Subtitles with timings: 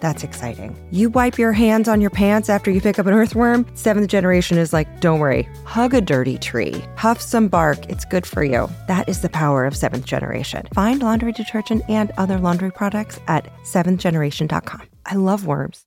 [0.00, 0.76] That's exciting.
[0.90, 3.66] You wipe your hands on your pants after you pick up an earthworm.
[3.74, 8.26] Seventh generation is like, don't worry, hug a dirty tree, huff some bark, it's good
[8.26, 8.68] for you.
[8.86, 10.68] That is the power of seventh generation.
[10.74, 14.82] Find laundry detergent and other laundry products at seventhgeneration.com.
[15.06, 15.84] I love worms.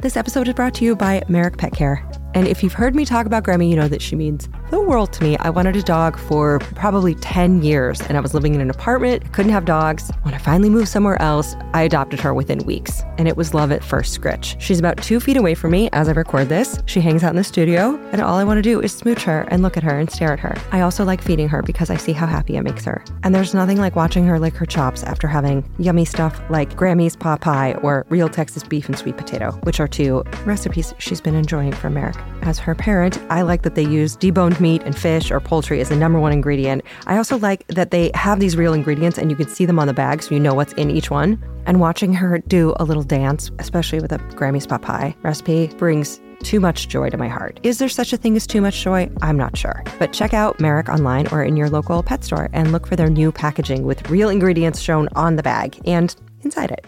[0.00, 2.08] This episode is brought to you by Merrick Pet Care.
[2.34, 5.12] And if you've heard me talk about Grammy, you know that she means the world
[5.12, 5.36] to me.
[5.38, 9.32] I wanted a dog for probably 10 years, and I was living in an apartment,
[9.32, 10.10] couldn't have dogs.
[10.22, 13.70] When I finally moved somewhere else, I adopted her within weeks, and it was love
[13.70, 14.56] at first scritch.
[14.60, 16.78] She's about two feet away from me as I record this.
[16.86, 19.42] She hangs out in the studio, and all I want to do is smooch her
[19.48, 20.56] and look at her and stare at her.
[20.72, 23.04] I also like feeding her because I see how happy it makes her.
[23.22, 27.14] And there's nothing like watching her lick her chops after having yummy stuff like Grammy's
[27.14, 31.36] pot pie or real Texas beef and sweet potato, which are two recipes she's been
[31.36, 32.16] enjoying from Merrick.
[32.42, 35.88] As her parent, I like that they use deboned meat and fish or poultry as
[35.88, 36.82] the number one ingredient.
[37.06, 39.86] I also like that they have these real ingredients and you can see them on
[39.86, 41.42] the bag so you know what's in each one.
[41.66, 46.20] And watching her do a little dance, especially with a Grammy's pot pie recipe, brings
[46.42, 47.58] too much joy to my heart.
[47.62, 49.10] Is there such a thing as too much joy?
[49.22, 49.82] I'm not sure.
[49.98, 53.08] But check out Merrick online or in your local pet store and look for their
[53.08, 56.86] new packaging with real ingredients shown on the bag and inside it.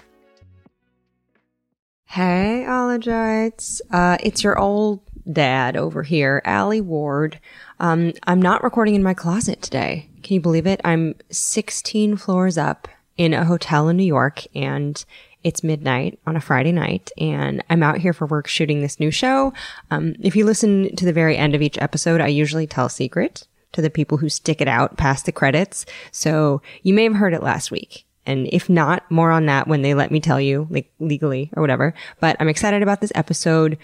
[2.05, 3.81] Hey, ologites.
[3.91, 5.01] Uh, it's your old
[5.33, 7.41] dad over here, Allie Ward.
[7.81, 10.09] Um, I'm not recording in my closet today.
[10.23, 10.81] Can you believe it?
[10.85, 15.05] I'm 16 floors up in a hotel in New York and
[15.43, 19.11] it's midnight on a Friday night and I'm out here for work shooting this new
[19.11, 19.53] show.
[19.91, 22.91] Um, if you listen to the very end of each episode, I usually tell a
[22.91, 25.87] secret to the people who stick it out past the credits.
[26.11, 28.05] So you may have heard it last week.
[28.27, 31.61] And if not, more on that when they let me tell you, like legally or
[31.61, 31.95] whatever.
[32.19, 33.79] But I'm excited about this episode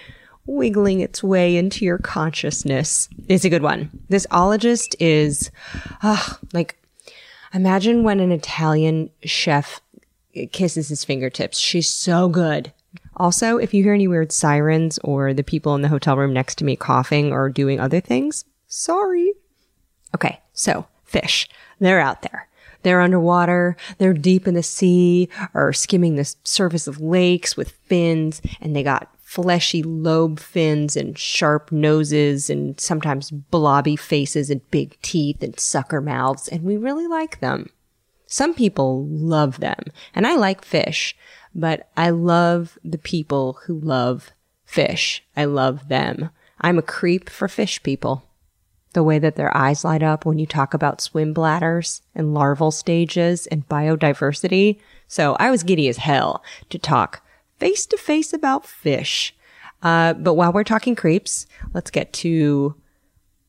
[0.47, 3.91] wiggling its way into your consciousness is a good one.
[4.09, 5.51] This ologist is,
[6.03, 6.77] uh, like,
[7.55, 9.81] imagine when an Italian chef
[10.53, 11.59] kisses his fingertips.
[11.59, 12.73] She's so good.
[13.17, 16.57] Also, if you hear any weird sirens or the people in the hotel room next
[16.57, 19.33] to me coughing or doing other things, sorry.
[20.15, 21.49] Okay, so fish.
[21.79, 22.49] They're out there.
[22.83, 28.43] They're underwater, they're deep in the sea or skimming the surface of lakes with fins,
[28.61, 35.01] and they got fleshy lobe fins and sharp noses and sometimes blobby faces and big
[35.01, 37.71] teeth and sucker mouths, and we really like them.
[38.27, 39.85] Some people love them,
[40.15, 41.17] and I like fish,
[41.55, 44.33] but I love the people who love
[44.67, 45.25] fish.
[45.35, 46.29] I love them.
[46.61, 48.29] I'm a creep for fish people.
[48.93, 52.71] The way that their eyes light up when you talk about swim bladders and larval
[52.71, 54.79] stages and biodiversity.
[55.09, 57.22] So I was giddy as hell to talk
[57.63, 59.33] face to face about fish.
[59.85, 62.75] Uh, but while we're talking creeps, let's get to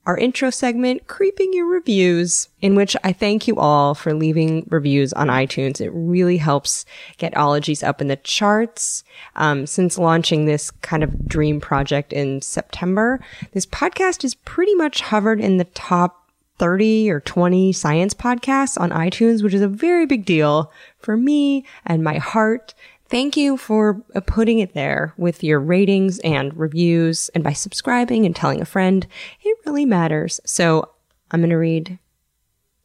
[0.05, 5.13] our intro segment, Creeping Your Reviews, in which I thank you all for leaving reviews
[5.13, 5.81] on iTunes.
[5.81, 6.85] It really helps
[7.17, 9.03] get ologies up in the charts.
[9.35, 13.19] Um, since launching this kind of dream project in September,
[13.53, 16.23] this podcast has pretty much hovered in the top
[16.59, 21.65] 30 or 20 science podcasts on iTunes, which is a very big deal for me
[21.85, 22.73] and my heart
[23.13, 28.25] Thank you for uh, putting it there with your ratings and reviews and by subscribing
[28.25, 29.05] and telling a friend.
[29.43, 30.39] It really matters.
[30.45, 30.89] So
[31.29, 31.99] I'm going to read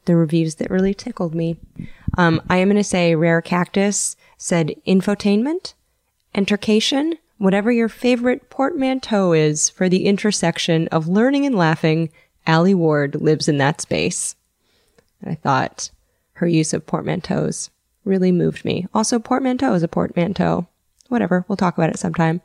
[0.05, 1.56] the reviews that really tickled me.
[2.19, 5.72] Um, I am going to say Rare Cactus said infotainment,
[6.34, 12.11] entercation, whatever your favorite portmanteau is for the intersection of learning and laughing,
[12.47, 14.37] Allie Ward lives in that space.
[15.22, 15.91] And I thought
[16.34, 17.71] her use of portmanteaus
[18.08, 18.86] really moved me.
[18.94, 20.66] Also, portmanteau is a portmanteau.
[21.08, 22.41] Whatever, we'll talk about it sometime.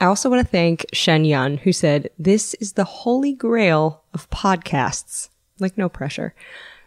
[0.00, 4.28] I also want to thank Shen Yun, who said, This is the holy grail of
[4.30, 5.28] podcasts.
[5.60, 6.34] Like, no pressure.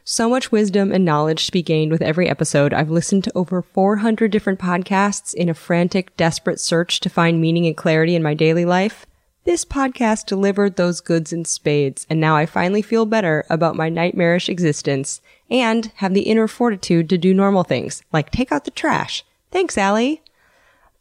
[0.03, 2.73] So much wisdom and knowledge to be gained with every episode.
[2.73, 7.65] I've listened to over 400 different podcasts in a frantic, desperate search to find meaning
[7.65, 9.07] and clarity in my daily life.
[9.45, 13.89] This podcast delivered those goods in spades, and now I finally feel better about my
[13.89, 18.71] nightmarish existence and have the inner fortitude to do normal things, like take out the
[18.71, 19.23] trash.
[19.51, 20.21] Thanks, Allie.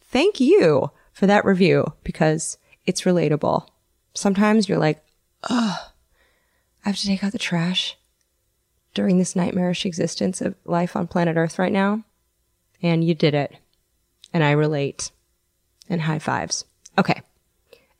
[0.02, 3.66] Thank you for that review because it's relatable.
[4.14, 5.04] Sometimes you're like,
[5.44, 5.78] ugh,
[6.84, 7.96] I have to take out the trash
[8.92, 12.04] during this nightmarish existence of life on planet Earth right now.
[12.82, 13.56] And you did it.
[14.32, 15.10] And I relate.
[15.88, 16.64] And high fives.
[16.98, 17.20] Okay.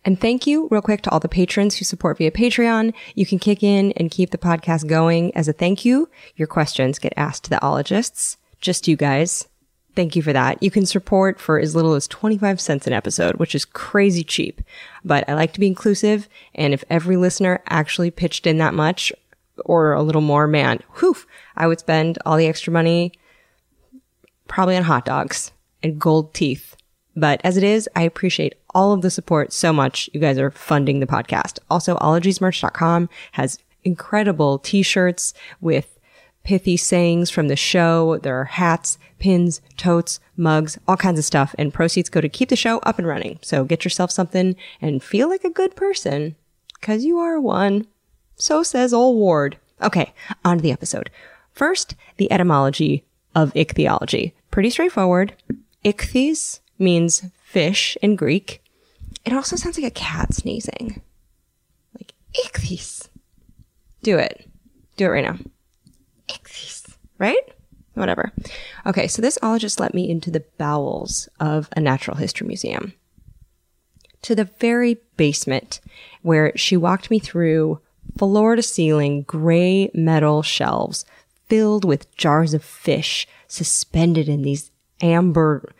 [0.04, 2.92] And thank you real quick to all the patrons who support via Patreon.
[3.14, 6.10] You can kick in and keep the podcast going as a thank you.
[6.36, 8.36] Your questions get asked to the ologists.
[8.60, 9.48] Just you guys.
[9.94, 10.62] Thank you for that.
[10.62, 14.60] You can support for as little as 25 cents an episode, which is crazy cheap.
[15.04, 16.28] But I like to be inclusive.
[16.54, 19.12] And if every listener actually pitched in that much
[19.64, 21.16] or a little more, man, whew,
[21.56, 23.12] I would spend all the extra money
[24.48, 25.52] probably on hot dogs
[25.82, 26.76] and gold teeth.
[27.16, 30.10] But as it is, I appreciate all of the support so much.
[30.12, 31.58] You guys are funding the podcast.
[31.70, 35.98] Also, ologiesmerch.com has incredible t-shirts with
[36.42, 38.18] pithy sayings from the show.
[38.18, 42.50] There are hats, pins, totes, mugs, all kinds of stuff, and proceeds go to keep
[42.50, 43.38] the show up and running.
[43.42, 46.36] So get yourself something and feel like a good person,
[46.80, 47.86] cause you are one.
[48.36, 49.56] So says old Ward.
[49.82, 50.12] Okay,
[50.44, 51.10] on to the episode.
[51.52, 53.04] First, the etymology
[53.34, 54.34] of ichthyology.
[54.50, 55.34] Pretty straightforward.
[55.84, 58.62] Ichthys means fish in Greek.
[59.24, 61.00] It also sounds like a cat sneezing.
[61.98, 63.08] Like ichthyes.
[64.02, 64.48] Do it.
[64.96, 65.38] Do it right now.
[66.28, 66.84] Ichthyes.
[67.18, 67.40] Right?
[67.94, 68.32] Whatever.
[68.86, 72.92] Okay, so this ologist let me into the bowels of a natural history museum.
[74.22, 75.80] To the very basement
[76.22, 77.80] where she walked me through
[78.18, 81.04] floor to ceiling gray metal shelves
[81.46, 84.70] filled with jars of fish suspended in these
[85.00, 85.72] amber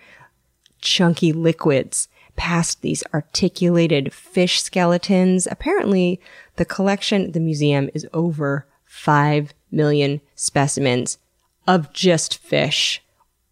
[0.80, 5.46] chunky liquids past these articulated fish skeletons.
[5.50, 6.20] Apparently,
[6.56, 11.18] the collection at the museum is over 5 million specimens
[11.66, 13.02] of just fish,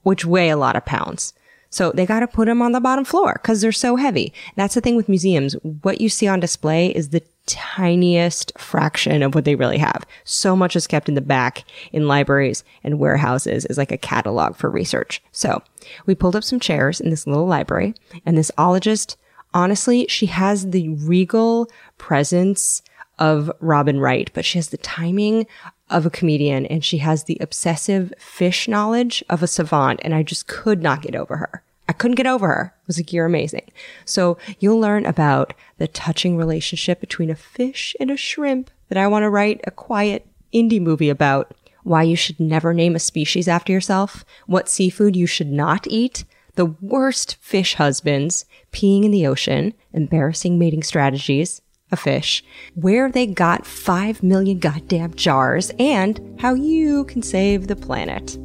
[0.03, 1.35] which weigh a lot of pounds.
[1.71, 4.33] So they got to put them on the bottom floor because they're so heavy.
[4.57, 5.55] That's the thing with museums.
[5.63, 10.07] What you see on display is the tiniest fraction of what they really have.
[10.25, 14.57] So much is kept in the back in libraries and warehouses is like a catalog
[14.57, 15.23] for research.
[15.33, 15.63] So
[16.07, 17.95] we pulled up some chairs in this little library
[18.25, 19.17] and this ologist,
[19.55, 21.69] honestly, she has the regal
[21.99, 22.83] presence
[23.19, 25.47] of Robin Wright, but she has the timing
[25.91, 30.01] of a comedian and she has the obsessive fish knowledge of a savant.
[30.03, 31.63] And I just could not get over her.
[31.93, 32.75] I couldn't get over her.
[32.75, 33.71] I was like, you're amazing.
[34.07, 39.07] So you'll learn about the touching relationship between a fish and a shrimp that I
[39.09, 41.55] want to write a quiet indie movie about.
[41.83, 44.25] Why you should never name a species after yourself.
[44.47, 46.25] What seafood you should not eat.
[46.55, 48.47] The worst fish husbands.
[48.73, 49.75] Peeing in the ocean.
[49.93, 51.61] Embarrassing mating strategies
[51.91, 52.43] a fish,
[52.75, 58.39] where they got 5 million goddamn jars, and how you can save the planet.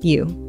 [0.00, 0.47] You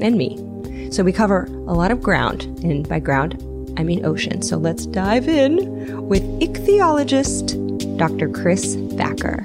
[0.00, 0.42] and me.
[0.90, 3.42] So we cover a lot of ground, and by ground,
[3.76, 4.42] I mean ocean.
[4.42, 8.28] So let's dive in with ichthyologist Dr.
[8.28, 9.42] Chris Thacker.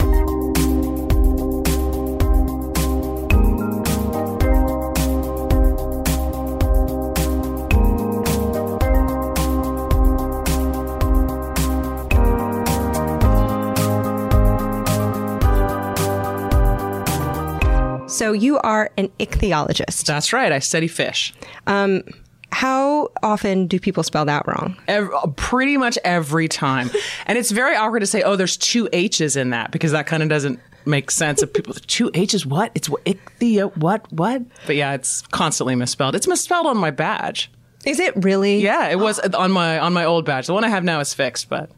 [18.31, 20.05] So you are an ichthyologist.
[20.05, 20.53] That's right.
[20.53, 21.33] I study fish.
[21.67, 22.01] Um,
[22.53, 24.77] how often do people spell that wrong?
[24.87, 26.89] Every, pretty much every time.
[27.27, 30.23] and it's very awkward to say, oh, there's two H's in that because that kind
[30.23, 31.43] of doesn't make sense.
[31.43, 32.71] If people, two H's, what?
[32.73, 34.43] It's ichthyo, what, what?
[34.65, 36.15] But yeah, it's constantly misspelled.
[36.15, 37.51] It's misspelled on my badge.
[37.85, 38.61] Is it really?
[38.61, 40.47] Yeah, it was on my on my old badge.
[40.47, 41.69] The one I have now is fixed, but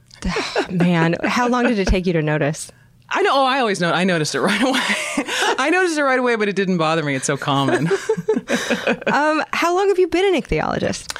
[0.68, 2.72] man, how long did it take you to notice?
[3.08, 3.30] I know.
[3.32, 3.92] Oh, I always know.
[3.92, 5.26] I noticed it right away.
[5.58, 7.14] I noticed it right away, but it didn't bother me.
[7.14, 7.86] It's so common.
[9.06, 11.16] um, how long have you been an ichthyologist?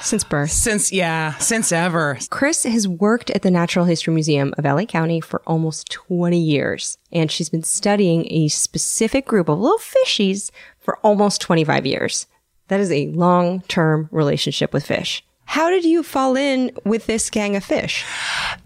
[0.00, 0.50] Since birth.
[0.50, 2.18] Since, yeah, since ever.
[2.30, 6.98] Chris has worked at the Natural History Museum of LA County for almost 20 years,
[7.12, 12.26] and she's been studying a specific group of little fishies for almost 25 years.
[12.68, 15.24] That is a long term relationship with fish.
[15.48, 18.04] How did you fall in with this gang of fish?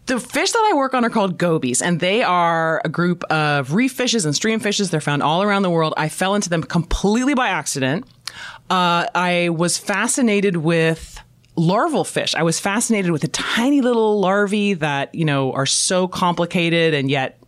[0.06, 3.72] The fish that I work on are called gobies, and they are a group of
[3.72, 4.90] reef fishes and stream fishes.
[4.90, 5.94] They're found all around the world.
[5.96, 8.04] I fell into them completely by accident.
[8.68, 11.20] Uh, I was fascinated with
[11.54, 12.34] larval fish.
[12.34, 17.08] I was fascinated with the tiny little larvae that, you know, are so complicated and
[17.08, 17.38] yet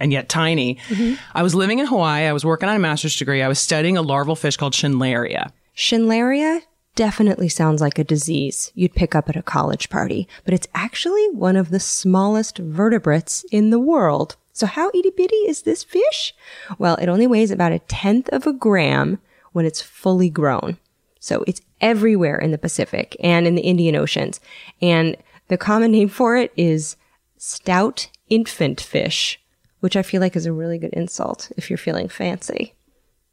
[0.00, 0.74] and yet tiny.
[0.88, 1.14] Mm-hmm.
[1.36, 2.24] I was living in Hawaii.
[2.24, 3.42] I was working on a master's degree.
[3.42, 5.52] I was studying a larval fish called Schindleria.
[5.76, 6.62] Schindleria?
[6.94, 11.28] Definitely sounds like a disease you'd pick up at a college party, but it's actually
[11.30, 14.36] one of the smallest vertebrates in the world.
[14.52, 16.34] So how itty bitty is this fish?
[16.78, 19.18] Well, it only weighs about a tenth of a gram
[19.52, 20.78] when it's fully grown.
[21.20, 24.40] So it's everywhere in the Pacific and in the Indian Oceans.
[24.80, 25.16] And
[25.48, 26.96] the common name for it is
[27.38, 29.40] stout infant fish,
[29.80, 32.74] which I feel like is a really good insult if you're feeling fancy.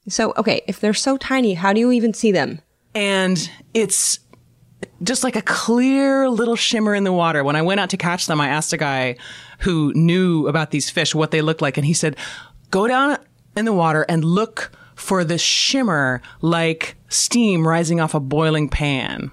[0.07, 2.61] So, okay, if they're so tiny, how do you even see them?
[2.96, 4.19] And it's
[5.03, 7.43] just like a clear little shimmer in the water.
[7.43, 9.15] When I went out to catch them, I asked a guy
[9.60, 12.15] who knew about these fish what they looked like, and he said,
[12.72, 13.17] "Go down
[13.55, 19.31] in the water and look for the shimmer like steam rising off a boiling pan."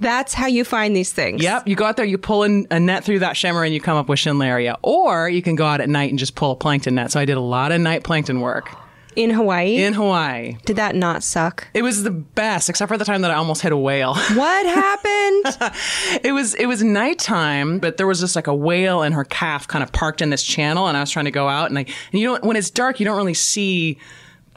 [0.00, 1.42] That's how you find these things.
[1.42, 3.80] Yep, you go out there, you pull in a net through that shimmer, and you
[3.80, 4.76] come up with Schindleria.
[4.82, 7.12] Or you can go out at night and just pull a plankton net.
[7.12, 8.74] So I did a lot of night plankton work
[9.16, 9.76] In Hawaii?
[9.76, 10.56] in Hawaii.
[10.64, 11.68] Did that not suck?
[11.74, 14.14] It was the best, except for the time that I almost hit a whale.
[14.34, 15.74] What happened?
[16.24, 19.68] it was it was nighttime, but there was just like a whale and her calf
[19.68, 21.82] kind of parked in this channel, and I was trying to go out, and I
[22.12, 23.98] and you know when it's dark, you don't really see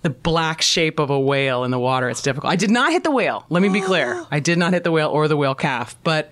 [0.02, 2.10] the black shape of a whale in the water.
[2.10, 2.52] It's difficult.
[2.52, 3.46] I did not hit the whale.
[3.50, 4.26] Let me be clear.
[4.32, 6.32] I did not hit the whale or the whale calf, but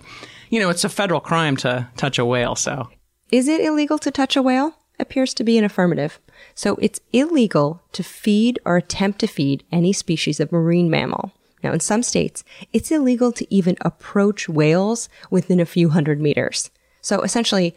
[0.49, 2.55] you know it's a federal crime to touch a whale.
[2.55, 2.89] So
[3.31, 4.75] Is it illegal to touch a whale?
[4.99, 6.19] Appears to be an affirmative.
[6.55, 11.31] So it's illegal to feed or attempt to feed any species of marine mammal.
[11.63, 16.69] Now, in some states, it's illegal to even approach whales within a few hundred meters.
[17.01, 17.73] So essentially,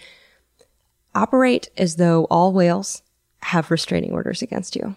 [1.14, 3.02] operate as though all whales
[3.42, 4.96] have restraining orders against you.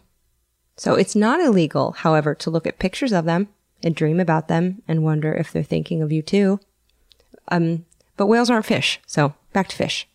[0.76, 3.50] So it's not illegal, however, to look at pictures of them
[3.84, 6.60] and dream about them and wonder if they're thinking of you too.
[7.50, 7.86] Um,
[8.18, 9.00] but whales aren't fish.
[9.06, 10.08] So back to fish.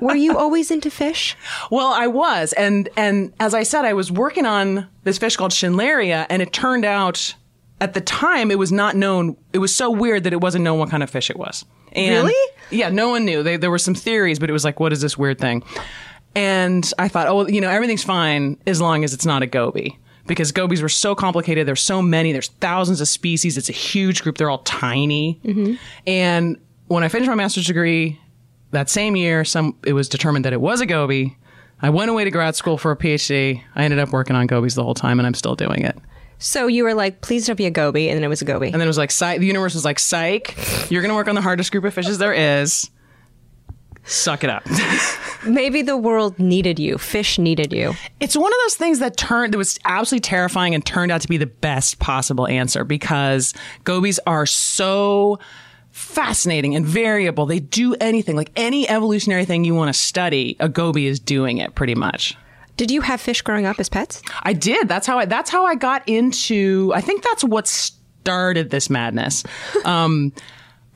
[0.00, 1.36] Were you always into fish?
[1.70, 5.52] Well, I was, and and as I said, I was working on this fish called
[5.52, 7.34] Schindleria, and it turned out
[7.80, 9.36] at the time it was not known.
[9.52, 11.64] It was so weird that it wasn't known what kind of fish it was.
[11.92, 12.52] And Really?
[12.70, 13.42] Yeah, no one knew.
[13.42, 15.62] They, there were some theories, but it was like, what is this weird thing?
[16.34, 19.46] And I thought, oh, well, you know, everything's fine as long as it's not a
[19.46, 19.98] goby.
[20.26, 21.68] Because gobies were so complicated.
[21.68, 22.32] There's so many.
[22.32, 23.56] There's thousands of species.
[23.56, 24.38] It's a huge group.
[24.38, 25.40] They're all tiny.
[25.44, 25.74] Mm-hmm.
[26.06, 28.20] And when I finished my master's degree
[28.76, 31.36] that same year, some it was determined that it was a goby.
[31.80, 33.62] I went away to grad school for a PhD.
[33.74, 35.98] I ended up working on gobies the whole time, and I'm still doing it.
[36.38, 38.66] So you were like, please don't be a goby, and then it was a goby.
[38.66, 40.54] And then it was like, psych, the universe was like, psych,
[40.90, 42.90] you're going to work on the hardest group of fishes there is.
[44.04, 44.62] Suck it up.
[45.46, 46.98] Maybe the world needed you.
[46.98, 47.94] Fish needed you.
[48.20, 51.28] it's one of those things that turned that was absolutely terrifying and turned out to
[51.28, 53.54] be the best possible answer because
[53.84, 55.40] gobies are so
[55.96, 57.46] fascinating and variable.
[57.46, 61.56] They do anything, like any evolutionary thing you want to study, a goby is doing
[61.56, 62.36] it pretty much.
[62.76, 64.20] Did you have fish growing up as pets?
[64.42, 64.88] I did.
[64.88, 65.24] That's how I.
[65.24, 66.92] That's how I got into.
[66.94, 69.42] I think that's what started this madness.
[69.84, 70.32] Um,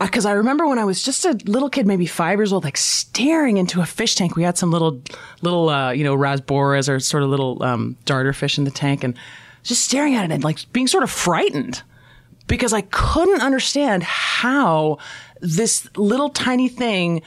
[0.00, 2.78] because I remember when I was just a little kid, maybe five years old, like
[2.78, 4.34] staring into a fish tank.
[4.34, 5.02] We had some little,
[5.42, 9.04] little, uh, you know, rasboras or sort of little um, darter fish in the tank,
[9.04, 9.14] and
[9.62, 11.82] just staring at it and like being sort of frightened
[12.50, 14.98] because I couldn't understand how
[15.40, 17.22] this little tiny thing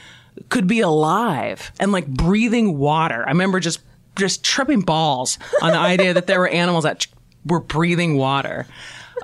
[0.50, 3.24] could be alive and like breathing water.
[3.26, 3.80] I remember just
[4.16, 7.06] just tripping balls on the idea that there were animals that
[7.46, 8.66] were breathing water.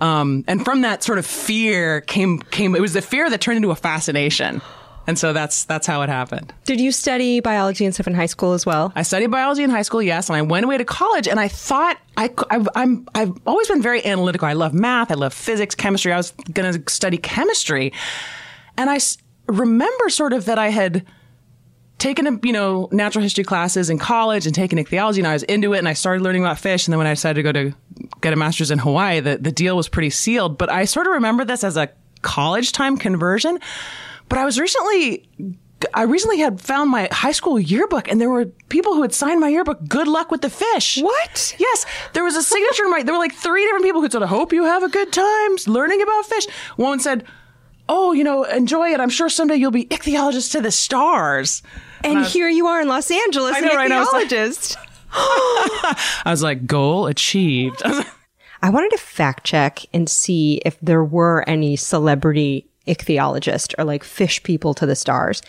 [0.01, 3.57] Um, and from that sort of fear came came it was the fear that turned
[3.57, 4.63] into a fascination.
[5.11, 6.55] And so that's that's how it happened.
[6.67, 8.93] Did you study biology and stuff in high school as well?
[8.95, 11.49] I studied biology in high school, yes, and I went away to college, and I
[11.49, 14.47] thought I, I've, I'm I've always been very analytical.
[14.47, 16.13] I love math, I love physics, chemistry.
[16.13, 17.93] I was going to study chemistry,
[18.77, 21.05] and I s- remember sort of that I had
[21.99, 25.43] taken a, you know natural history classes in college and taken ichthyology, and I was
[25.43, 26.87] into it, and I started learning about fish.
[26.87, 27.75] And then when I decided to go to
[28.21, 30.57] get a master's in Hawaii, the the deal was pretty sealed.
[30.57, 31.89] But I sort of remember this as a
[32.23, 33.59] college time conversion.
[34.31, 35.29] But I was recently
[35.95, 39.41] I recently had found my high school yearbook and there were people who had signed
[39.41, 39.87] my yearbook.
[39.89, 40.99] Good luck with the fish.
[41.01, 41.55] What?
[41.59, 41.87] Yes.
[42.13, 44.27] There was a signature in my, there were like three different people who said, I
[44.27, 46.47] hope you have a good time learning about fish.
[46.77, 47.25] One said,
[47.89, 49.01] Oh, you know, enjoy it.
[49.01, 51.63] I'm sure someday you'll be ichthyologist to the stars.
[52.05, 53.91] And here you are in Los Angeles, I know, an right?
[53.91, 54.77] I was like- ichthyologist.
[55.13, 55.97] I
[56.27, 57.83] was like, goal achieved.
[58.63, 64.05] I wanted to fact check and see if there were any celebrity ichthyologists or like
[64.05, 65.43] fish people to the stars.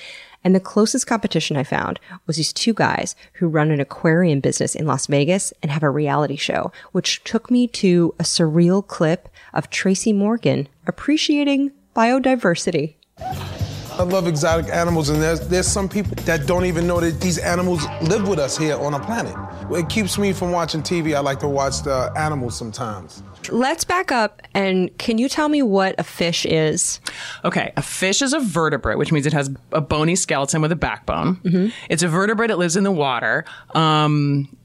[0.44, 4.74] And the closest competition I found was these two guys who run an aquarium business
[4.74, 9.30] in Las Vegas and have a reality show, which took me to a surreal clip
[9.54, 12.96] of Tracy Morgan appreciating biodiversity.
[13.20, 17.38] I love exotic animals, and there's there's some people that don't even know that these
[17.38, 19.36] animals live with us here on our planet.
[19.74, 21.16] It keeps me from watching TV.
[21.16, 23.24] I like to watch the animals sometimes.
[23.50, 27.00] Let's back up and can you tell me what a fish is?
[27.44, 30.76] Okay, a fish is a vertebrate, which means it has a bony skeleton with a
[30.76, 31.72] backbone.
[31.90, 32.50] It's a vertebrate.
[32.50, 33.46] that lives in the water.
[33.74, 34.56] Um,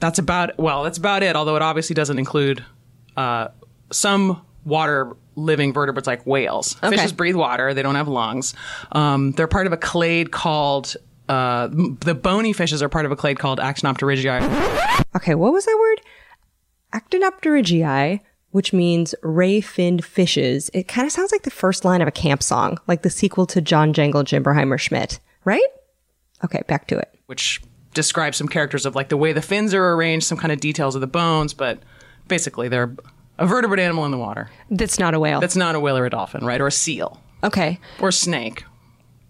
[0.00, 1.36] that's about well, that's about it.
[1.36, 2.64] Although it obviously doesn't include
[3.16, 3.48] uh,
[3.90, 6.76] some water living vertebrates like whales.
[6.82, 6.96] Okay.
[6.96, 7.72] Fishes breathe water.
[7.74, 8.54] They don't have lungs.
[8.92, 10.96] Um, they're part of a clade called.
[11.28, 11.68] Uh,
[12.00, 15.04] the bony fishes are part of a clade called Actinopterygii.
[15.16, 16.00] Okay, what was that word?
[16.92, 18.20] Actinopterygii,
[18.50, 20.70] which means ray finned fishes.
[20.74, 23.46] It kind of sounds like the first line of a camp song, like the sequel
[23.46, 25.66] to John Jangle Jimberheimer Schmidt, right?
[26.44, 27.14] Okay, back to it.
[27.26, 27.60] which
[27.94, 30.94] describes some characters of like the way the fins are arranged, some kind of details
[30.94, 31.80] of the bones, but
[32.28, 32.94] basically they're
[33.38, 34.48] a vertebrate animal in the water.
[34.70, 35.40] That's not a whale.
[35.40, 36.60] That's not a whale or a dolphin, right?
[36.60, 37.20] Or a seal.
[37.42, 38.64] okay, Or a snake.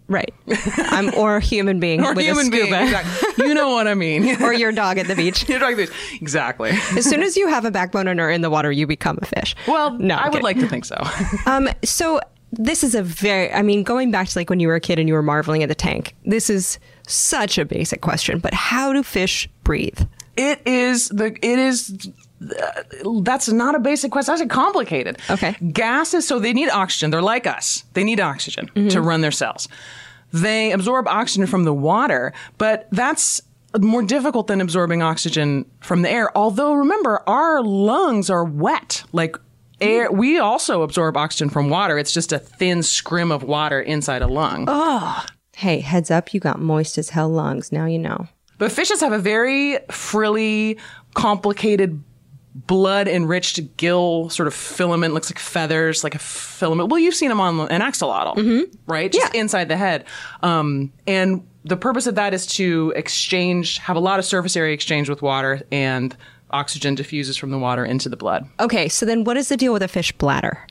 [0.08, 0.34] Right.
[0.78, 2.74] I'm or a human being Or with human a being.
[2.74, 3.46] Exactly.
[3.46, 4.42] You know what I mean.
[4.42, 5.48] or your dog at the beach.
[5.48, 5.90] You're talking this.
[6.20, 6.70] Exactly.
[6.70, 9.26] As soon as you have a backbone and are in the water, you become a
[9.26, 9.54] fish.
[9.66, 10.44] Well, no, I'm would kidding.
[10.44, 10.96] like to think so.
[11.46, 12.20] Um, so
[12.52, 14.98] this is a very, I mean, going back to like when you were a kid
[14.98, 18.92] and you were marveling at the tank, this is such a basic question, but how
[18.92, 20.00] do fish breathe?
[20.38, 22.08] it is the it is
[22.40, 24.36] that's not a basic question.
[24.36, 25.18] That's complicated.
[25.30, 25.56] Okay.
[25.72, 27.10] gases so they need oxygen.
[27.10, 27.84] They're like us.
[27.94, 29.00] They need oxygen to mm-hmm.
[29.00, 29.68] run their cells.
[30.32, 33.40] They absorb oxygen from the water but that's
[33.78, 36.36] more difficult than absorbing oxygen from the air.
[36.36, 39.04] Although remember our lungs are wet.
[39.12, 39.36] Like
[39.80, 40.16] air mm.
[40.16, 41.98] we also absorb oxygen from water.
[41.98, 44.64] It's just a thin scrim of water inside a lung.
[44.68, 45.24] Oh.
[45.56, 47.72] Hey, heads up, you got moist as hell lungs.
[47.72, 48.28] Now you know.
[48.58, 50.78] But fishes have a very frilly,
[51.14, 52.02] complicated,
[52.66, 55.14] blood enriched gill sort of filament.
[55.14, 56.90] Looks like feathers, like a filament.
[56.90, 59.12] Well, you've seen them on an axolotl, right?
[59.12, 59.40] Just Yeah.
[59.40, 60.04] inside the head.
[60.42, 64.74] Um, and the purpose of that is to exchange, have a lot of surface area
[64.74, 66.16] exchange with water, and
[66.50, 68.46] oxygen diffuses from the water into the blood.
[68.58, 70.66] Okay, so then what is the deal with a fish bladder?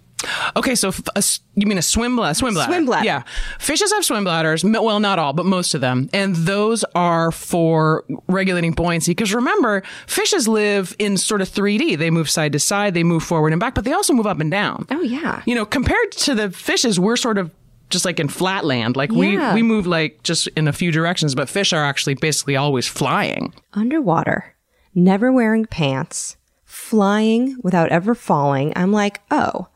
[0.55, 1.23] Okay, so f- a
[1.55, 2.33] you mean a swim bladder?
[2.33, 2.71] Swim bladder.
[2.71, 3.05] Swim bladder.
[3.05, 3.23] Yeah,
[3.59, 4.63] fishes have swim bladders.
[4.63, 9.11] Well, not all, but most of them, and those are for regulating buoyancy.
[9.11, 11.97] Because remember, fishes live in sort of 3D.
[11.97, 14.39] They move side to side, they move forward and back, but they also move up
[14.39, 14.85] and down.
[14.91, 15.41] Oh, yeah.
[15.45, 17.51] You know, compared to the fishes, we're sort of
[17.89, 18.95] just like in flat land.
[18.97, 19.53] Like Yeah.
[19.53, 22.85] we we move like just in a few directions, but fish are actually basically always
[22.87, 23.53] flying.
[23.73, 24.55] Underwater,
[24.93, 26.35] never wearing pants,
[26.65, 28.73] flying without ever falling.
[28.75, 29.67] I'm like, oh,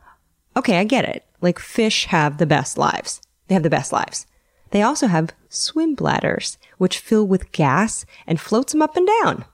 [0.56, 1.24] okay, I get it.
[1.40, 3.20] Like fish have the best lives.
[3.48, 4.26] They have the best lives.
[4.70, 9.44] They also have swim bladders, which fill with gas and floats them up and down.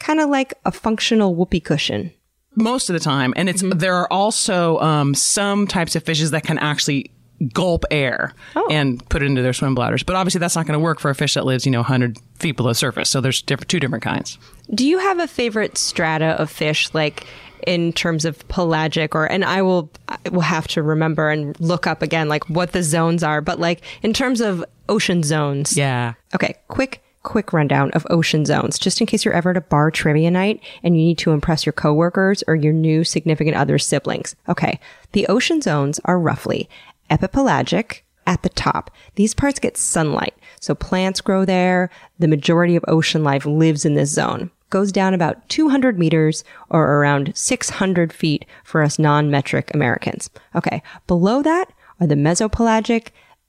[0.00, 2.12] Kind of like a functional whoopee cushion.
[2.54, 6.42] most of the time and it's there are also um, some types of fishes that
[6.44, 7.10] can actually
[7.54, 8.32] gulp air
[8.68, 11.08] and put it into their swim bladders but obviously that's not going to work for
[11.08, 13.78] a fish that lives you know 100 feet below the surface so there's diff- two
[13.78, 14.38] different kinds
[14.74, 17.24] Do you have a favorite strata of fish, like
[17.68, 21.86] in terms of pelagic, or and I will I will have to remember and look
[21.86, 25.76] up again, like what the zones are, but like in terms of ocean zones.
[25.76, 29.60] yeah Okay, quick, quick rundown of ocean zones, just in case you're ever at a
[29.60, 33.86] bar trivia night and you need to impress your coworkers or your new significant other's
[33.86, 34.34] siblings.
[34.48, 34.80] Okay,
[35.12, 36.70] the ocean zones are roughly
[37.10, 38.90] epipelagic at the top.
[39.16, 41.90] These parts get sunlight, so plants grow there.
[42.18, 44.50] The majority of ocean life lives in this zone.
[44.70, 50.28] Goes down about 200 meters or around 600 feet for us non-metric Americans.
[50.54, 53.08] Okay, below that are the mesopelagic,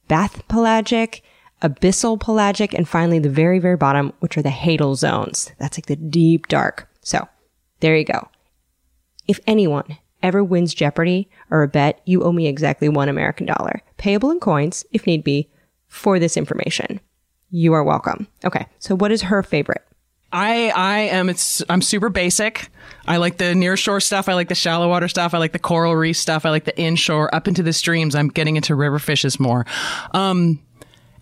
[0.10, 1.22] bathypelagic,
[1.62, 5.52] abyssal pelagic, and finally the very, very bottom, which are the hadal zones.
[5.60, 6.90] That's like the deep dark.
[7.02, 7.28] So
[7.82, 8.30] there you go.
[9.28, 13.82] If anyone ever wins Jeopardy or a bet, you owe me exactly one American dollar,
[13.98, 15.50] payable in coins if need be,
[15.88, 17.00] for this information.
[17.50, 18.28] You are welcome.
[18.46, 18.68] Okay.
[18.80, 19.84] So what is her favorite?
[20.32, 22.70] I I am it's I'm super basic.
[23.08, 24.30] I like the near shore stuff.
[24.30, 25.34] I like the shallow water stuff.
[25.34, 26.46] I like the coral reef stuff.
[26.46, 28.13] I like the inshore up into the streams.
[28.13, 29.65] I'm getting into river fishes more.
[30.13, 30.60] Um,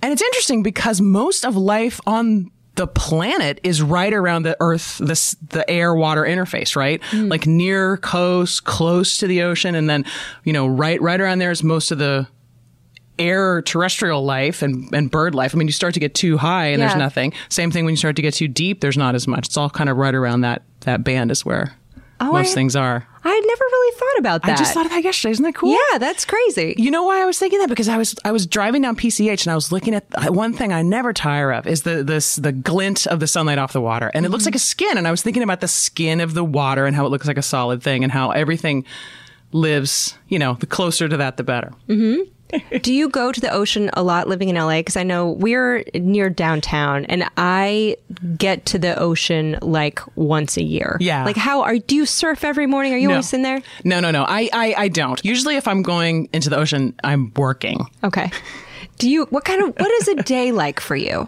[0.01, 4.99] and it's interesting because most of life on the planet is right around the earth,
[4.99, 7.01] this, the air water interface, right?
[7.27, 9.73] Like near coast, close to the ocean.
[9.73, 10.05] And then,
[10.43, 12.27] you know, right, right around there is most of the
[13.19, 15.53] air terrestrial life and, and bird life.
[15.53, 17.33] I mean, you start to get too high and there's nothing.
[17.49, 19.47] Same thing when you start to get too deep, there's not as much.
[19.47, 21.75] It's all kind of right around that, that band is where
[22.19, 23.07] oh, most I- things are.
[23.27, 24.53] I had never really thought about that.
[24.53, 25.31] I just thought of that yesterday.
[25.33, 25.77] Isn't that cool?
[25.91, 26.75] yeah, that's crazy.
[26.77, 27.67] You know why I was thinking that?
[27.67, 30.53] Because I was I was driving down PCH and I was looking at uh, one
[30.53, 33.81] thing I never tire of is the this the glint of the sunlight off the
[33.81, 34.49] water, and it looks mm-hmm.
[34.49, 34.97] like a skin.
[34.97, 37.37] And I was thinking about the skin of the water and how it looks like
[37.37, 38.85] a solid thing, and how everything
[39.51, 40.17] lives.
[40.29, 41.73] You know, the closer to that, the better.
[41.89, 42.31] Mm-hmm.
[42.81, 44.77] Do you go to the ocean a lot living in LA?
[44.79, 47.97] Because I know we're near downtown and I
[48.37, 50.97] get to the ocean like once a year.
[50.99, 51.25] Yeah.
[51.25, 52.93] Like, how are, do you surf every morning?
[52.93, 53.15] Are you No.
[53.15, 53.61] always in there?
[53.83, 54.23] No, no, no.
[54.23, 55.23] I, I I don't.
[55.25, 57.85] Usually, if I'm going into the ocean, I'm working.
[58.03, 58.31] Okay.
[58.97, 61.27] Do you, what kind of, what is a day like for you?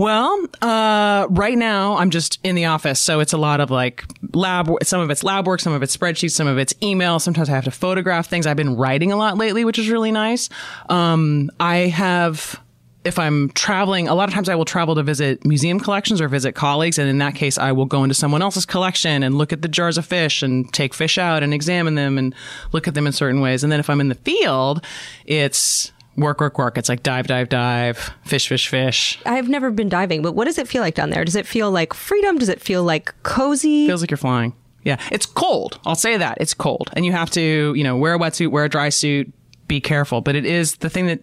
[0.00, 4.06] Well, uh, right now I'm just in the office, so it's a lot of like
[4.32, 4.70] lab.
[4.82, 7.18] Some of it's lab work, some of it's spreadsheets, some of it's email.
[7.18, 8.46] Sometimes I have to photograph things.
[8.46, 10.48] I've been writing a lot lately, which is really nice.
[10.88, 12.58] Um, I have
[13.04, 16.28] if I'm traveling, a lot of times I will travel to visit museum collections or
[16.28, 16.98] visit colleagues.
[16.98, 19.68] And in that case, I will go into someone else's collection and look at the
[19.68, 22.34] jars of fish and take fish out and examine them and
[22.72, 23.62] look at them in certain ways.
[23.62, 24.82] And then if I'm in the field,
[25.26, 26.76] it's work, work, work.
[26.78, 29.18] It's like dive, dive, dive, fish, fish, fish.
[29.24, 31.24] I've never been diving, but what does it feel like down there?
[31.24, 32.38] Does it feel like freedom?
[32.38, 33.86] Does it feel like cozy?
[33.86, 34.54] Feels like you're flying.
[34.84, 34.98] Yeah.
[35.10, 35.78] It's cold.
[35.84, 36.38] I'll say that.
[36.40, 36.90] It's cold.
[36.94, 39.32] And you have to, you know, wear a wetsuit, wear a dry suit,
[39.68, 40.20] be careful.
[40.20, 41.20] But it is the thing that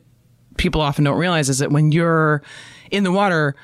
[0.58, 2.41] people often don't realize is that when you're
[2.91, 3.56] in the water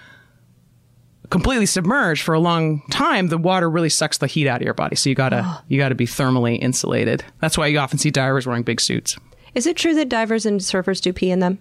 [1.29, 4.73] completely submerged for a long time, the water really sucks the heat out of your
[4.73, 4.95] body.
[4.95, 7.23] So you gotta you gotta be thermally insulated.
[7.41, 9.17] That's why you often see divers wearing big suits.
[9.55, 11.59] Is it true that divers and surfers do pee in them?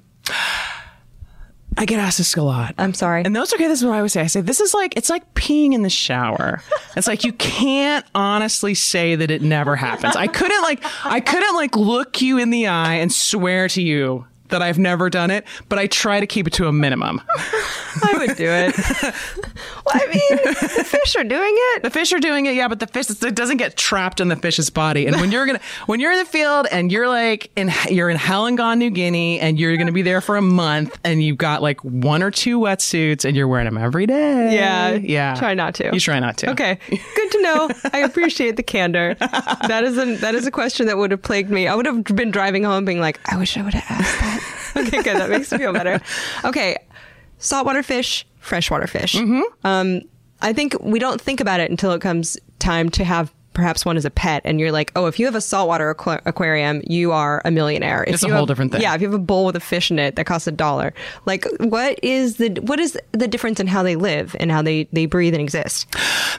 [1.76, 2.74] I get asked this a lot.
[2.76, 3.22] I'm sorry.
[3.24, 4.20] And that's okay, this is what I always say.
[4.20, 6.62] I say this is like it's like peeing in the shower.
[6.96, 10.14] It's like you can't honestly say that it never happens.
[10.14, 14.26] I couldn't like I couldn't like look you in the eye and swear to you
[14.52, 17.20] that I've never done it, but I try to keep it to a minimum.
[18.02, 18.76] I would do it.
[19.84, 21.82] well, I mean, the fish are doing it.
[21.82, 24.36] The fish are doing it, yeah, but the fish it doesn't get trapped in the
[24.36, 25.06] fish's body.
[25.06, 28.16] And when you're gonna when you're in the field and you're like in you're in
[28.16, 31.82] Halangon, New Guinea, and you're gonna be there for a month, and you've got like
[31.84, 34.54] one or two wetsuits, and you're wearing them every day.
[34.54, 35.34] Yeah, yeah.
[35.34, 35.90] Try not to.
[35.92, 36.50] You try not to.
[36.50, 37.70] Okay, good to know.
[37.92, 39.16] I appreciate the candor.
[39.68, 41.68] That is a that is a question that would have plagued me.
[41.68, 44.41] I would have been driving home, being like, I wish I would have asked that.
[44.76, 45.16] okay, good.
[45.16, 46.00] That makes me feel better.
[46.44, 46.76] Okay,
[47.38, 49.14] saltwater fish, freshwater fish.
[49.64, 50.02] Um,
[50.40, 53.96] I think we don't think about it until it comes time to have perhaps one
[53.96, 57.12] is a pet, and you're like, oh, if you have a saltwater aqua- aquarium, you
[57.12, 58.04] are a millionaire.
[58.04, 58.80] If It's a whole have- different thing.
[58.82, 60.94] Yeah, if you have a bowl with a fish in it that costs a dollar,
[61.26, 64.88] like what is the what is the difference in how they live and how they
[64.92, 65.86] they breathe and exist?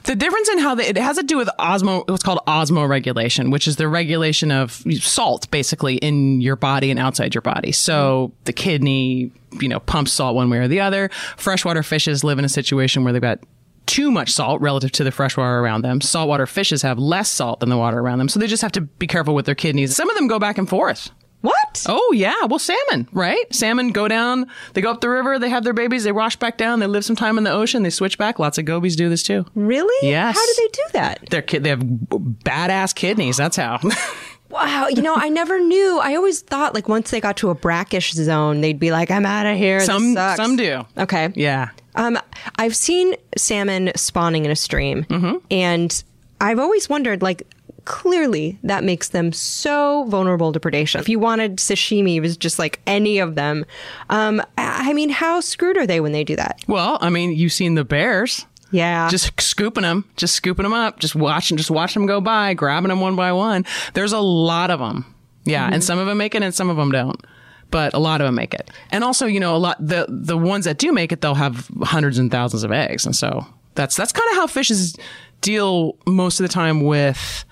[0.03, 3.67] The difference in how they, it has to do with osmo, what's called osmoregulation, which
[3.67, 4.71] is the regulation of
[5.01, 7.71] salt basically in your body and outside your body.
[7.71, 11.09] So the kidney, you know, pumps salt one way or the other.
[11.37, 13.39] Freshwater fishes live in a situation where they've got
[13.85, 16.01] too much salt relative to the freshwater around them.
[16.01, 18.29] Saltwater fishes have less salt than the water around them.
[18.29, 19.95] So they just have to be careful with their kidneys.
[19.95, 21.11] Some of them go back and forth.
[21.41, 21.85] What?
[21.89, 23.53] Oh yeah, well salmon, right?
[23.53, 26.57] Salmon go down, they go up the river, they have their babies, they wash back
[26.57, 28.39] down, they live some time in the ocean, they switch back.
[28.39, 29.45] Lots of gobies do this too.
[29.53, 30.07] Really?
[30.07, 30.37] Yes.
[30.37, 31.29] How do they do that?
[31.29, 33.35] Their kid, they have badass kidneys.
[33.35, 33.81] That's how.
[34.53, 35.99] Wow, you know, I never knew.
[36.01, 39.25] I always thought like once they got to a brackish zone, they'd be like, "I'm
[39.25, 40.85] out of here." This some sucks." some do.
[40.97, 41.31] Okay.
[41.35, 41.69] Yeah.
[41.95, 42.17] Um,
[42.57, 45.37] I've seen salmon spawning in a stream, Mm-hmm.
[45.51, 46.03] and
[46.41, 47.47] I've always wondered, like,
[47.85, 50.99] clearly that makes them so vulnerable to predation.
[51.01, 53.65] If you wanted sashimi, it was just like any of them.
[54.09, 56.59] Um, I mean, how screwed are they when they do that?
[56.67, 58.45] Well, I mean, you've seen the bears.
[58.73, 62.53] Yeah, Just scooping them, just scooping them up, just watching, just watching them go by,
[62.53, 63.65] grabbing them one by one.
[63.93, 65.05] There's a lot of them.
[65.45, 67.23] Yeah, and some of them make it, and some of them don't.
[67.71, 70.37] But a lot of them make it, and also, you know, a lot the the
[70.37, 73.95] ones that do make it, they'll have hundreds and thousands of eggs, and so that's
[73.95, 74.95] that's kind of how fishes
[75.41, 77.45] deal most of the time with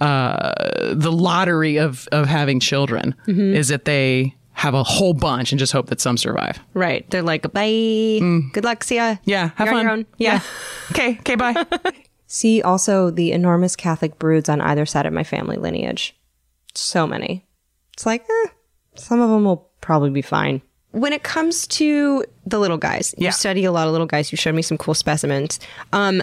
[0.00, 0.52] uh,
[0.92, 3.14] the lottery of of having children.
[3.26, 6.58] Is that they have a whole bunch and just hope that some survive.
[6.74, 7.08] right.
[7.10, 8.18] They're like, "Bye,
[8.52, 9.18] good luck, see ya." Mm.
[9.24, 9.98] Yeah, have You're on fun.
[9.98, 10.06] own.
[10.18, 10.40] Yeah.
[10.92, 11.18] Okay.
[11.20, 11.34] Okay.
[11.36, 11.64] Bye.
[12.28, 16.16] See also the enormous Catholic broods on either side of my family lineage.
[16.74, 17.44] So many.
[17.92, 18.48] It's like, eh,
[18.96, 20.60] some of them will probably be fine.
[20.92, 23.28] When it comes to the little guys, Yeah.
[23.28, 24.32] you study a lot of little guys.
[24.32, 25.60] You showed me some cool specimens.
[25.92, 26.20] Um,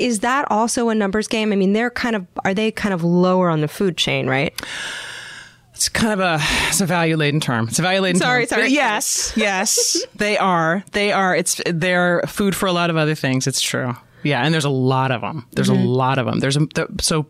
[0.00, 1.52] is that also a numbers game?
[1.52, 4.52] I mean, they're kind of, are they kind of lower on the food chain, right?
[5.78, 7.68] It's kind of a it's a value laden term.
[7.68, 8.48] It's a value laden Sorry, term.
[8.48, 8.62] sorry.
[8.62, 10.82] But Yes, yes, they are.
[10.90, 11.36] They are.
[11.36, 13.46] It's they're food for a lot of other things.
[13.46, 13.94] It's true.
[14.24, 15.46] Yeah, and there's a lot of them.
[15.52, 15.80] There's Mm-hmm.
[15.86, 16.40] a lot of them.
[16.40, 17.26] There's a the, so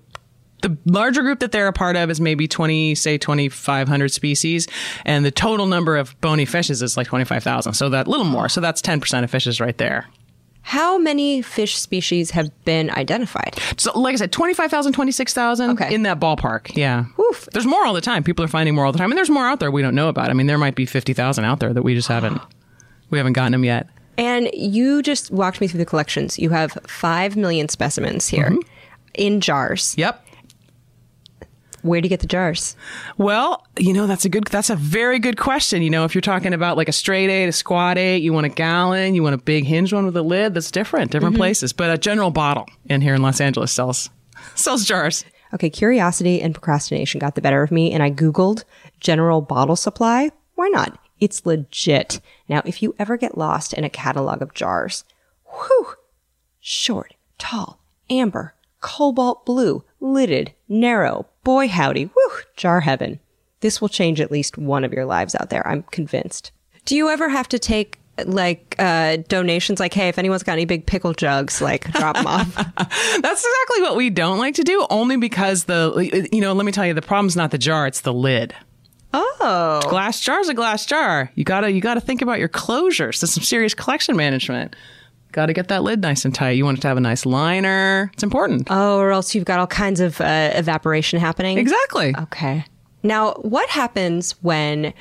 [0.63, 4.67] the larger group that they're a part of is maybe 20 say 2500 species
[5.05, 8.61] and the total number of bony fishes is like 25,000 so that little more so
[8.61, 10.09] that's 10% of fishes right there
[10.69, 13.57] How many fish species have been identified?
[13.77, 15.95] so like i said 25,000 26,000 Okay.
[15.95, 17.49] in that ballpark yeah Oof.
[17.53, 19.47] there's more all the time people are finding more all the time and there's more
[19.47, 21.83] out there we don't know about i mean there might be 50,000 out there that
[21.83, 22.41] we just haven't
[23.11, 23.87] we haven't gotten them yet
[24.19, 26.39] And you just walked me through the collections.
[26.39, 28.61] You have 5 million specimens here mm-hmm.
[29.15, 29.95] in jars.
[29.97, 30.25] yep
[31.83, 32.77] Where do you get the jars?
[33.17, 35.83] Well, you know that's a good that's a very good question.
[35.83, 38.47] You know, if you're talking about like a straight eight, a squat eight, you want
[38.47, 41.41] a gallon, you want a big hinge one with a lid, that's different, different mm-hmm.
[41.41, 41.73] places.
[41.73, 44.11] But a general bottle in here in Los Angeles sells
[44.55, 45.25] sells jars.
[45.55, 48.65] Okay, curiosity and procrastination got the better of me, and I Googled
[49.01, 50.31] general bottle supply.
[50.57, 50.99] Why not?
[51.21, 52.21] It's legit.
[52.49, 55.05] Now, if you ever get lost in a catalog of jars,
[55.47, 55.95] whew,
[56.61, 63.19] short, tall, amber, cobalt blue, lidded, narrow, boy howdy, whew, jar heaven.
[63.61, 65.67] This will change at least one of your lives out there.
[65.67, 66.53] I'm convinced.
[66.85, 69.81] Do you ever have to take like uh, donations?
[69.81, 72.55] Like, hey, if anyone's got any big pickle jugs, like drop them off.
[72.77, 76.73] That's exactly what we don't like to do, only because the, you know, let me
[76.73, 78.55] tell you, the problem's not the jar, it's the lid.
[79.15, 81.33] Oh, Glass jar's a glass jar.
[81.35, 83.21] You gotta, you gotta think about your closures.
[83.21, 84.77] There's some serious collection management.
[85.33, 86.53] Gotta get that lid nice and tight.
[86.53, 88.11] You want it to have a nice liner.
[88.15, 88.69] It's important.
[88.71, 91.59] oh, or else you've got all kinds of uh, evaporation happening.
[91.59, 92.15] exactly.
[92.19, 92.65] Okay.
[93.03, 94.93] Now, what happens when,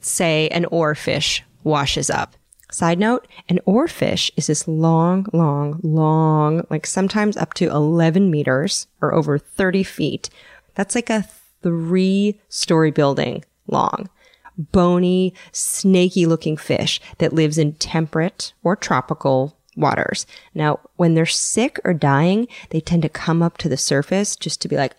[0.00, 2.34] say, an oarfish washes up?
[2.70, 8.88] Side note, an oarfish is this long, long, long, like sometimes up to 11 meters
[9.00, 10.28] or over 30 feet.
[10.74, 11.26] That's like a
[11.62, 14.10] three story building long,
[14.58, 20.26] bony, snaky looking fish that lives in temperate or tropical waters.
[20.54, 24.60] Now, when they're sick or dying, they tend to come up to the surface just
[24.62, 24.94] to be like,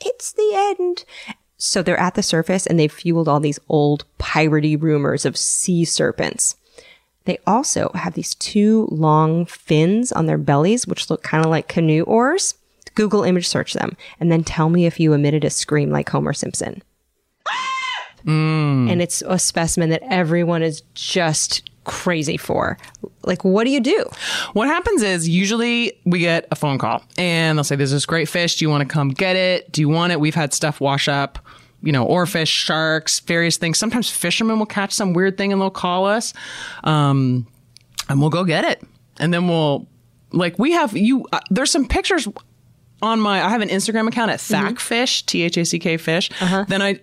[0.00, 1.04] it's the end.
[1.58, 5.84] So they're at the surface and they've fueled all these old piratey rumors of sea
[5.84, 6.56] serpents.
[7.24, 11.68] They also have these two long fins on their bellies, which look kind of like
[11.68, 12.54] canoe oars.
[12.94, 16.32] Google image search them and then tell me if you emitted a scream like Homer
[16.32, 16.82] Simpson.
[18.24, 18.90] Mm.
[18.90, 22.78] And it's a specimen that everyone is just crazy for.
[23.22, 24.04] Like, what do you do?
[24.52, 28.28] What happens is usually we get a phone call and they'll say, There's this great
[28.28, 28.56] fish.
[28.56, 29.70] Do you want to come get it?
[29.72, 30.20] Do you want it?
[30.20, 31.38] We've had stuff wash up,
[31.82, 33.78] you know, or fish, sharks, various things.
[33.78, 36.32] Sometimes fishermen will catch some weird thing and they'll call us.
[36.84, 37.46] Um,
[38.08, 38.82] and we'll go get it.
[39.18, 39.86] And then we'll,
[40.32, 42.26] like, we have you, uh, there's some pictures
[43.02, 46.30] on my, I have an Instagram account at Thackfish, T H A C K fish.
[46.68, 47.00] Then I,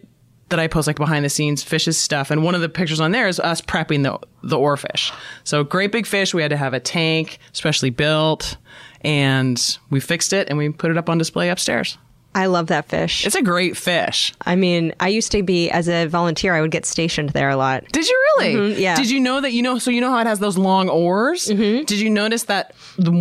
[0.50, 3.12] that I post like behind the scenes fishes stuff, and one of the pictures on
[3.12, 5.12] there is us prepping the the oarfish.
[5.44, 6.34] So great big fish.
[6.34, 8.58] We had to have a tank specially built,
[9.02, 11.98] and we fixed it and we put it up on display upstairs.
[12.38, 13.26] I love that fish.
[13.26, 14.32] It's a great fish.
[14.46, 17.56] I mean, I used to be, as a volunteer, I would get stationed there a
[17.58, 17.84] lot.
[17.92, 18.54] Did you really?
[18.76, 18.96] Mhm, yeah.
[18.96, 19.80] Did you know that you know?
[19.80, 21.48] So you know how it has those long oars.
[21.48, 21.86] Mm-hmm.
[21.86, 23.12] Did you notice that the,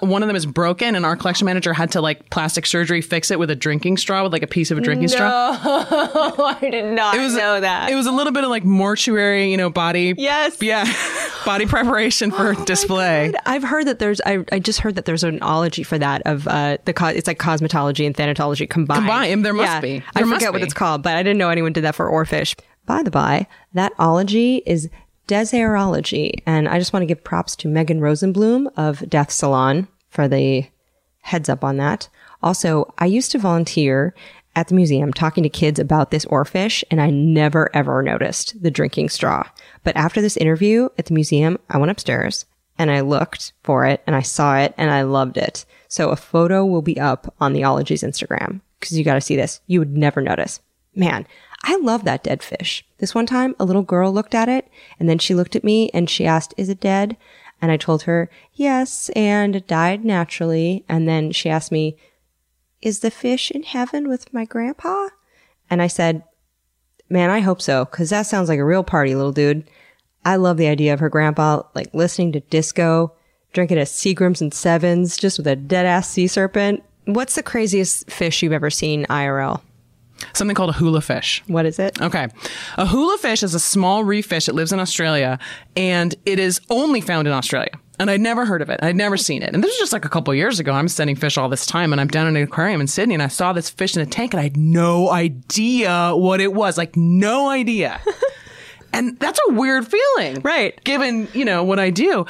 [0.00, 3.30] one of them is broken, and our collection manager had to like plastic surgery fix
[3.30, 5.52] it with a drinking straw, with like a piece of a drinking straw?
[5.52, 7.90] No, I did not It was know that.
[7.90, 10.14] It was a little bit of like mortuary, you know, body.
[10.16, 10.56] Yes.
[10.62, 10.90] Yeah,
[11.44, 13.34] body preparation for display.
[13.44, 14.20] I've heard that there's.
[14.24, 17.26] I, I just heard that there's an ology for that of uh the co- it's
[17.26, 19.00] like cosmetology and thanatology combined.
[19.00, 19.80] Combined, there must Yeah.
[19.80, 19.96] be.
[20.14, 22.10] I There must forget what it's called, but I didn't know anyone did that for
[22.10, 22.54] oarfish.
[22.86, 24.88] By the by, that ology is
[25.28, 30.28] desairology, and I just want to give props to Megan Rosenbloom of Death Salon for
[30.28, 30.66] the
[31.22, 32.08] heads up on that.
[32.42, 34.14] Also, I used to volunteer
[34.54, 38.70] at the museum talking to kids about this oarfish, and I never ever noticed the
[38.70, 39.44] drinking straw.
[39.84, 42.44] But after this interview at the museum, I went upstairs
[42.78, 45.64] and I looked for it and I saw it and I loved it.
[45.92, 49.36] So a photo will be up on the Ologies Instagram because you got to see
[49.36, 49.60] this.
[49.66, 50.58] You would never notice.
[50.94, 51.26] Man,
[51.64, 52.82] I love that dead fish.
[52.96, 55.90] This one time, a little girl looked at it and then she looked at me
[55.92, 57.18] and she asked, is it dead?
[57.60, 60.86] And I told her, yes, and it died naturally.
[60.88, 61.98] And then she asked me,
[62.80, 65.08] is the fish in heaven with my grandpa?
[65.68, 66.24] And I said,
[67.10, 69.68] man, I hope so, because that sounds like a real party, little dude.
[70.24, 73.14] I love the idea of her grandpa, like listening to disco,
[73.52, 76.82] drinking a Seagrams and Sevens, just with a dead ass sea serpent.
[77.04, 79.60] What's the craziest fish you've ever seen IRL?
[80.34, 81.42] Something called a hula fish.
[81.46, 82.00] What is it?
[82.00, 82.28] Okay.
[82.76, 85.38] A hula fish is a small reef fish that lives in Australia
[85.76, 87.72] and it is only found in Australia.
[87.98, 88.80] And I'd never heard of it.
[88.82, 89.52] I'd never seen it.
[89.52, 90.72] And this was just like a couple years ago.
[90.72, 93.22] I'm studying fish all this time and I'm down in an aquarium in Sydney and
[93.22, 96.78] I saw this fish in a tank and I had no idea what it was.
[96.78, 98.00] Like no idea.
[98.92, 100.40] and that's a weird feeling.
[100.40, 100.82] Right.
[100.84, 102.26] Given, you know, what I do.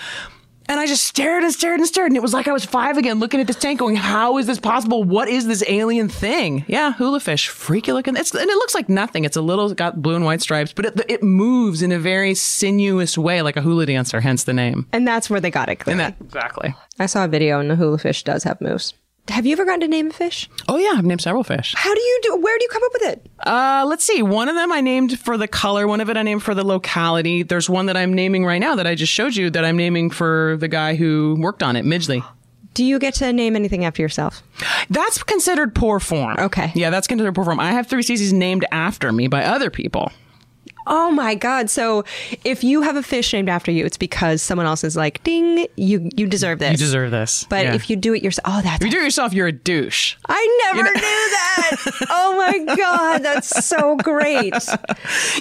[0.68, 2.09] And I just stared and stared and stared.
[2.09, 4.46] And it was like I was five again looking at this tank going, how is
[4.46, 5.05] this possible?
[5.05, 6.64] What is this alien thing?
[6.68, 7.48] Yeah, hula fish.
[7.48, 8.16] Freaky looking.
[8.16, 9.25] It's, and it looks like nothing.
[9.25, 12.35] It's a little, got blue and white stripes, but it, it moves in a very
[12.35, 14.87] sinuous way, like a hula dancer, hence the name.
[14.92, 15.72] And that's where they got it.
[15.72, 15.98] And Clearly.
[15.98, 16.75] that, exactly.
[16.98, 18.94] I saw a video and the hula fish does have moves.
[19.29, 20.51] Have you ever gotten to name a fish?
[20.69, 21.75] Oh, yeah, I've named several fish.
[21.77, 22.37] How do you do?
[22.37, 23.31] Where do you come up with it?
[23.47, 24.21] Uh, let's see.
[24.21, 25.87] One of them I named for the color.
[25.87, 27.45] One of it I named for the locality.
[27.45, 30.11] There's one that I'm naming right now that I just showed you that I'm naming
[30.11, 32.25] for the guy who worked on it, Midgley.
[32.75, 34.43] Do you get to name anything after yourself?
[34.91, 36.37] That's considered poor form.
[36.39, 36.73] Okay.
[36.75, 37.61] Yeah, that's considered poor form.
[37.61, 40.11] I have three species named after me by other people.
[40.87, 41.71] Oh my god!
[41.71, 42.05] So
[42.45, 45.66] if you have a fish named after you, it's because someone else is like, "Ding!
[45.77, 47.45] You you deserve this." You deserve this.
[47.49, 47.75] But Yeah.
[47.75, 50.16] if you do it yourself, oh, that's If you do it yourself, you're a douche.
[50.29, 52.07] I never knew that.
[52.11, 54.55] oh my god, that's so great.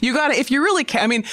[0.02, 1.24] You got to, if you really care, I mean,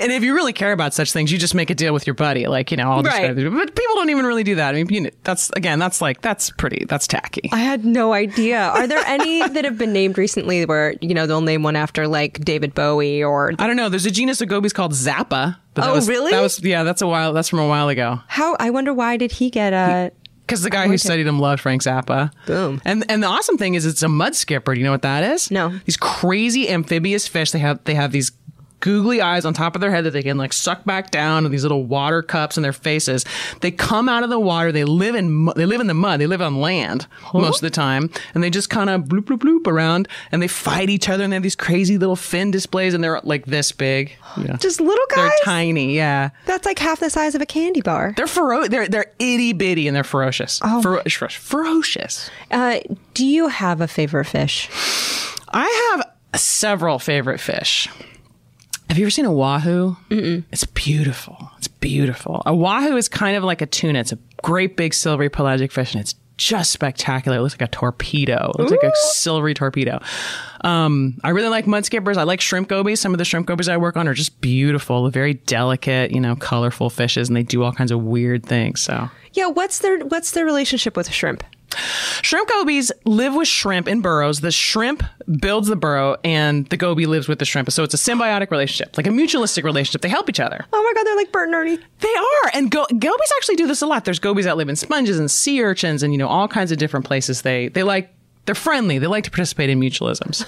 [0.00, 2.14] And if you really care about such things, you just make a deal with your
[2.14, 3.34] buddy, like you know, I'll just Right.
[3.34, 4.74] but people don't even really do that.
[4.74, 7.50] I mean, you know, that's again, that's like that's pretty, that's tacky.
[7.52, 8.60] I had no idea.
[8.60, 12.08] Are there any that have been named recently where, you know, they'll name one after
[12.08, 13.88] like David Bowie or I don't know.
[13.88, 15.56] There's a genus of gobies called Zappa.
[15.76, 16.32] Oh, was, really?
[16.32, 16.82] That was yeah.
[16.82, 17.32] That's a while.
[17.32, 18.20] That's from a while ago.
[18.26, 20.12] how I wonder why did he get a
[20.46, 22.32] Because the guy who studied him loved Frank Zappa.
[22.46, 22.82] Boom.
[22.84, 24.74] And and the awesome thing is, it's a mud skipper.
[24.74, 25.50] Do you know what that is?
[25.50, 25.68] No.
[25.84, 27.52] These crazy amphibious fish.
[27.52, 28.32] They have they have these
[28.80, 31.52] googly eyes on top of their head that they can like suck back down and
[31.52, 33.24] these little water cups in their faces.
[33.60, 34.72] They come out of the water.
[34.72, 36.20] They live in they live in the mud.
[36.20, 39.38] They live on land most of the time, and they just kind of bloop bloop
[39.38, 41.24] bloop around and they fight each other.
[41.24, 44.12] And they have these crazy little fin displays, and they're like this big.
[44.36, 44.56] Yeah.
[44.56, 45.30] just little guys.
[45.30, 45.94] they're tiny.
[45.96, 46.30] Yeah.
[46.46, 48.14] That's like half the size of a candy bar.
[48.16, 48.70] They're ferocious.
[48.70, 50.60] they're they're itty bitty and they're ferocious.
[50.62, 50.82] Oh.
[50.82, 52.30] Fero- ferocious.
[52.50, 52.80] Uh,
[53.14, 54.68] do you have a favorite fish?
[55.52, 57.88] I have several favorite fish.
[58.90, 59.96] Have you ever seen a wahoo?
[60.08, 60.42] Mm-mm.
[60.50, 61.48] It's beautiful.
[61.58, 62.42] It's beautiful.
[62.44, 64.00] A wahoo is kind of like a tuna.
[64.00, 67.38] It's a great big silvery pelagic fish, and it's just spectacular.
[67.38, 68.50] It looks like a torpedo.
[68.52, 70.00] It looks like a silvery torpedo.
[70.62, 72.16] Um, I really like mud skippers.
[72.16, 72.98] I like shrimp gobies.
[72.98, 76.34] Some of the shrimp gobies I work on are just beautiful, very delicate, you know,
[76.34, 78.80] colorful fishes, and they do all kinds of weird things.
[78.80, 81.44] So Yeah, what's their what's their relationship with shrimp?
[82.22, 84.40] Shrimp gobies live with shrimp in burrows.
[84.40, 85.02] The shrimp
[85.40, 87.70] builds the burrow, and the goby lives with the shrimp.
[87.70, 90.00] So it's a symbiotic relationship, like a mutualistic relationship.
[90.02, 90.64] They help each other.
[90.72, 91.78] Oh my god, they're like Bert and Ernie.
[92.00, 94.04] They are, and go- gobies actually do this a lot.
[94.04, 96.78] There's gobies that live in sponges and sea urchins, and you know all kinds of
[96.78, 97.42] different places.
[97.42, 98.12] They they like
[98.46, 98.98] they're friendly.
[98.98, 100.44] They like to participate in mutualisms.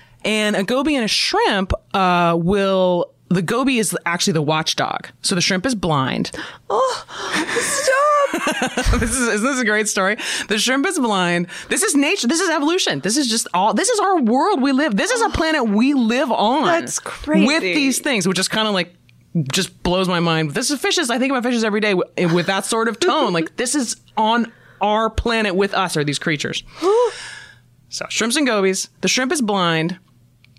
[0.24, 3.12] and a goby and a shrimp uh, will.
[3.30, 5.08] The goby is actually the watchdog.
[5.20, 6.30] So the shrimp is blind.
[6.70, 7.04] Oh,
[7.60, 8.07] stop!
[8.98, 10.16] this is isn't this a great story?
[10.48, 11.48] The shrimp is blind.
[11.68, 12.26] This is nature.
[12.26, 13.00] This is evolution.
[13.00, 13.74] This is just all.
[13.74, 14.96] This is our world we live.
[14.96, 16.66] This is a planet we live on.
[16.66, 17.46] That's crazy.
[17.46, 18.94] With these things, which is kind of like
[19.52, 20.52] just blows my mind.
[20.52, 21.10] This is fishes.
[21.10, 23.32] I think about fishes every day with, eh, with that sort of tone.
[23.32, 25.96] like this is on our planet with us.
[25.96, 26.62] Are these creatures?
[27.88, 28.88] so shrimps and gobies.
[29.00, 29.98] The shrimp is blind.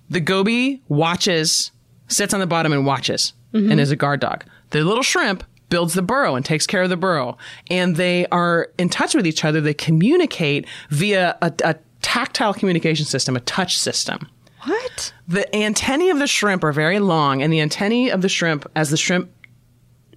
[0.10, 1.72] The goby watches,
[2.08, 3.72] sits on the bottom and watches, mm-hmm.
[3.72, 4.44] and is a guard dog.
[4.72, 7.38] The little shrimp builds the burrow and takes care of the burrow,
[7.70, 9.62] and they are in touch with each other.
[9.62, 14.28] They communicate via a, a tactile communication system, a touch system.
[14.64, 15.14] What?
[15.28, 18.90] The antennae of the shrimp are very long, and the antennae of the shrimp, as
[18.90, 19.32] the shrimp,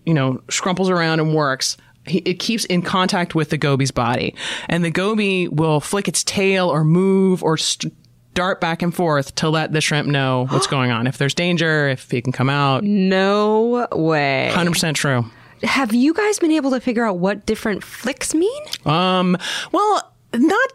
[0.05, 4.35] you know, scrumples around and works, it keeps in contact with the goby's body,
[4.69, 7.95] and the goby will flick its tail or move or st-
[8.35, 11.07] dart back and forth to let the shrimp know what's going on.
[11.07, 12.83] If there's danger, if he can come out.
[12.83, 14.51] No way.
[14.53, 15.27] Hundred percent true.
[15.63, 18.63] Have you guys been able to figure out what different flicks mean?
[18.85, 19.37] Um,
[19.73, 20.73] well, not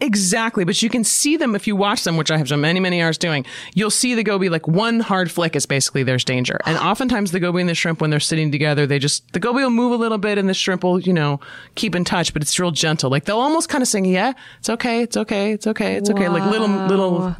[0.00, 2.80] exactly, but you can see them if you watch them, which I have spent many,
[2.80, 3.46] many hours doing.
[3.74, 6.60] You'll see the goby like one hard flick is basically there's danger.
[6.66, 9.62] And oftentimes the goby and the shrimp, when they're sitting together, they just, the goby
[9.62, 11.40] will move a little bit and the shrimp will, you know,
[11.74, 13.10] keep in touch, but it's real gentle.
[13.10, 16.28] Like they'll almost kind of sing, yeah, it's okay, it's okay, it's okay, it's okay.
[16.28, 17.36] Like little, little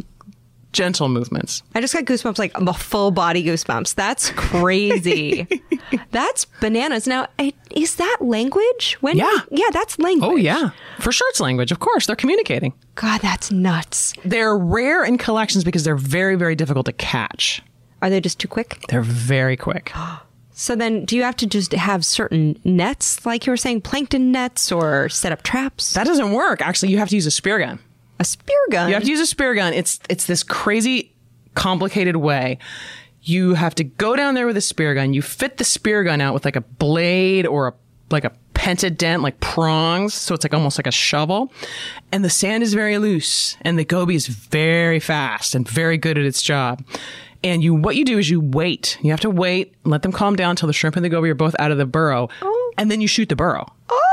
[0.76, 1.62] gentle movements.
[1.74, 3.94] I just got goosebumps, like a full body goosebumps.
[3.94, 5.48] That's crazy.
[6.10, 7.06] that's bananas.
[7.06, 7.28] Now,
[7.74, 8.98] is that language?
[9.00, 9.16] When?
[9.16, 9.38] Yeah.
[9.50, 10.30] yeah, that's language.
[10.30, 10.70] Oh yeah.
[10.98, 11.72] For sure it's language.
[11.72, 12.06] Of course.
[12.06, 12.74] They're communicating.
[12.94, 14.12] God, that's nuts.
[14.24, 17.62] They're rare in collections because they're very, very difficult to catch.
[18.02, 18.82] Are they just too quick?
[18.88, 19.92] They're very quick.
[20.58, 24.32] So then, do you have to just have certain nets, like you were saying, plankton
[24.32, 25.92] nets, or set up traps?
[25.92, 26.62] That doesn't work.
[26.62, 27.78] Actually, you have to use a spear gun.
[28.18, 28.88] A spear gun.
[28.88, 29.72] You have to use a spear gun.
[29.72, 31.14] It's it's this crazy
[31.54, 32.58] complicated way.
[33.22, 35.12] You have to go down there with a spear gun.
[35.12, 37.74] You fit the spear gun out with like a blade or a
[38.10, 41.52] like a pentadent, like prongs, so it's like almost like a shovel.
[42.12, 46.16] And the sand is very loose, and the goby is very fast and very good
[46.18, 46.84] at its job.
[47.44, 48.98] And you, what you do is you wait.
[49.02, 51.34] You have to wait, let them calm down until the shrimp and the goby are
[51.34, 52.72] both out of the burrow, oh.
[52.78, 53.66] and then you shoot the burrow.
[53.88, 54.05] Oh.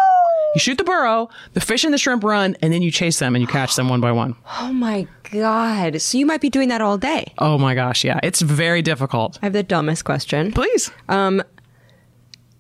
[0.55, 3.35] You shoot the burrow, the fish and the shrimp run, and then you chase them
[3.35, 4.35] and you catch them one by one.
[4.61, 5.99] oh my god!
[6.01, 7.33] So you might be doing that all day.
[7.39, 8.19] Oh my gosh, yeah.
[8.21, 9.39] It's very difficult.
[9.41, 10.51] I have the dumbest question.
[10.51, 10.91] Please.
[11.09, 11.41] Um,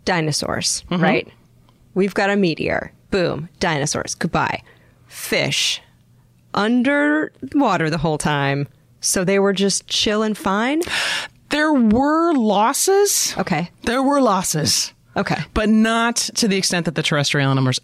[0.05, 1.03] Dinosaurs, Mm-hmm.
[1.03, 1.27] right?
[1.93, 2.91] We've got a meteor.
[3.11, 3.47] Boom.
[3.59, 4.15] Dinosaurs.
[4.15, 4.63] Goodbye.
[5.07, 5.79] Fish.
[6.55, 8.67] Underwater the whole time.
[9.01, 10.81] So they were just chill and fine.
[11.49, 13.35] There were losses.
[13.37, 13.69] Okay.
[13.83, 15.35] There were losses, Okay.
[15.53, 17.79] but not to the extent that the terrestrial animals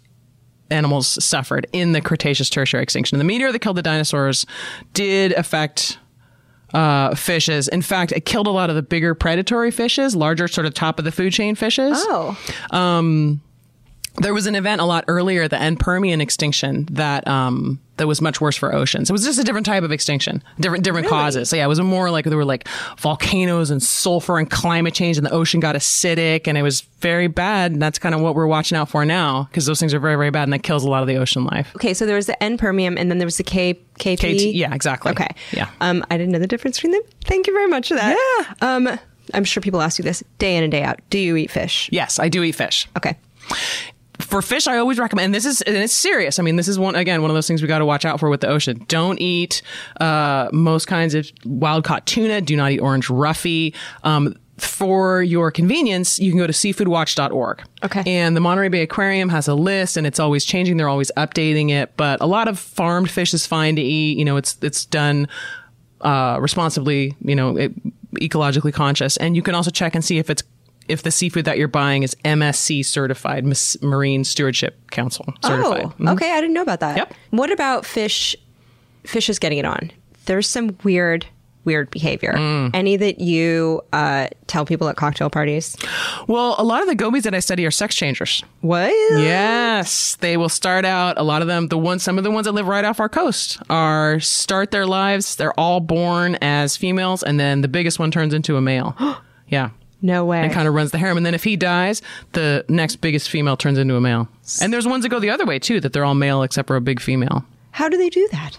[0.70, 3.18] animals suffered in the Cretaceous tertiary extinction.
[3.18, 4.46] The meteor that killed the dinosaurs
[4.94, 5.98] did affect
[6.72, 7.66] uh, fishes.
[7.68, 10.98] In fact, it killed a lot of the bigger predatory fishes, larger sort of top
[10.98, 11.96] of the food chain fishes.
[11.96, 12.38] Oh.
[14.20, 18.20] There was an event a lot earlier, the end Permian extinction, that um, that was
[18.20, 19.10] much worse for oceans.
[19.10, 21.48] It was just a different type of extinction, different different causes.
[21.48, 22.68] So yeah, it was more like there were like
[22.98, 27.28] volcanoes and sulfur and climate change, and the ocean got acidic, and it was very
[27.28, 27.72] bad.
[27.72, 30.16] And that's kind of what we're watching out for now, because those things are very
[30.16, 31.72] very bad, and that kills a lot of the ocean life.
[31.76, 34.18] Okay, so there was the end Permian, and then there was the K KP.
[34.18, 35.12] KT, yeah, exactly.
[35.12, 35.28] Okay.
[35.52, 35.70] Yeah.
[35.80, 37.02] Um, I didn't know the difference between them.
[37.24, 38.16] Thank you very much for that.
[38.60, 38.74] Yeah.
[38.74, 38.98] Um,
[39.34, 41.00] I'm sure people ask you this day in and day out.
[41.10, 41.88] Do you eat fish?
[41.92, 42.88] Yes, I do eat fish.
[42.96, 43.16] Okay.
[44.30, 45.26] For fish, I always recommend.
[45.26, 46.38] And this is and it's serious.
[46.38, 48.20] I mean, this is one again one of those things we got to watch out
[48.20, 48.84] for with the ocean.
[48.88, 49.60] Don't eat
[50.00, 52.40] uh, most kinds of wild caught tuna.
[52.40, 53.74] Do not eat orange roughy.
[54.04, 57.62] Um, for your convenience, you can go to seafoodwatch.org.
[57.82, 58.02] Okay.
[58.06, 60.76] And the Monterey Bay Aquarium has a list and it's always changing.
[60.76, 61.96] They're always updating it.
[61.96, 64.18] But a lot of farmed fish is fine to eat.
[64.18, 65.28] You know, it's it's done
[66.02, 67.72] uh, responsibly, you know, it,
[68.14, 69.16] ecologically conscious.
[69.16, 70.42] And you can also check and see if it's
[70.90, 73.44] if the seafood that you're buying is MSC certified,
[73.80, 75.92] Marine Stewardship Council certified.
[76.00, 76.32] Oh, okay.
[76.32, 76.96] I didn't know about that.
[76.96, 77.14] Yep.
[77.30, 78.36] What about fish?
[79.04, 79.90] Fish is getting it on.
[80.26, 81.26] There's some weird,
[81.64, 82.34] weird behavior.
[82.34, 82.70] Mm.
[82.74, 85.76] Any that you uh, tell people at cocktail parties?
[86.26, 88.42] Well, a lot of the gobies that I study are sex changers.
[88.60, 88.90] What?
[88.90, 91.18] Yes, they will start out.
[91.18, 93.08] A lot of them, the ones, some of the ones that live right off our
[93.08, 95.36] coast, are start their lives.
[95.36, 98.96] They're all born as females, and then the biggest one turns into a male.
[99.48, 99.70] yeah.
[100.02, 100.40] No way.
[100.42, 101.16] and kind of runs the harem.
[101.16, 102.00] And then if he dies,
[102.32, 104.28] the next biggest female turns into a male.
[104.62, 106.76] And there's ones that go the other way too, that they're all male except for
[106.76, 107.44] a big female.
[107.72, 108.58] How do they do that?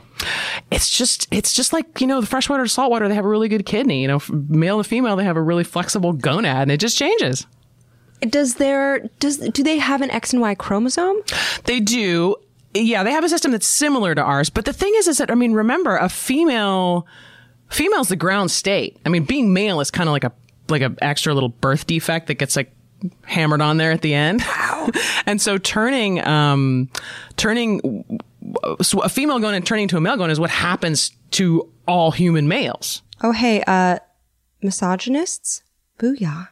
[0.70, 3.50] It's just, it's just like you know, the freshwater to saltwater, they have a really
[3.50, 4.02] good kidney.
[4.04, 7.48] You know, male and female, they have a really flexible gonad, and it just changes.
[8.22, 11.18] Does their does do they have an X and Y chromosome?
[11.64, 12.36] They do.
[12.74, 14.50] Yeah, they have a system that's similar to ours.
[14.50, 17.06] But the thing is, is that, I mean, remember, a female,
[17.70, 18.96] female's the ground state.
[19.06, 20.32] I mean, being male is kind of like a,
[20.72, 22.74] like a extra little birth defect that gets like
[23.24, 24.42] hammered on there at the end.
[24.42, 24.90] Wow.
[25.26, 26.90] and so turning, um,
[27.38, 28.22] turning,
[28.82, 32.12] so a female gonad and turning to a male gonad is what happens to all
[32.12, 33.02] human males.
[33.24, 34.00] Oh hey, uh,
[34.64, 35.64] misogynists,
[36.00, 36.50] booyah!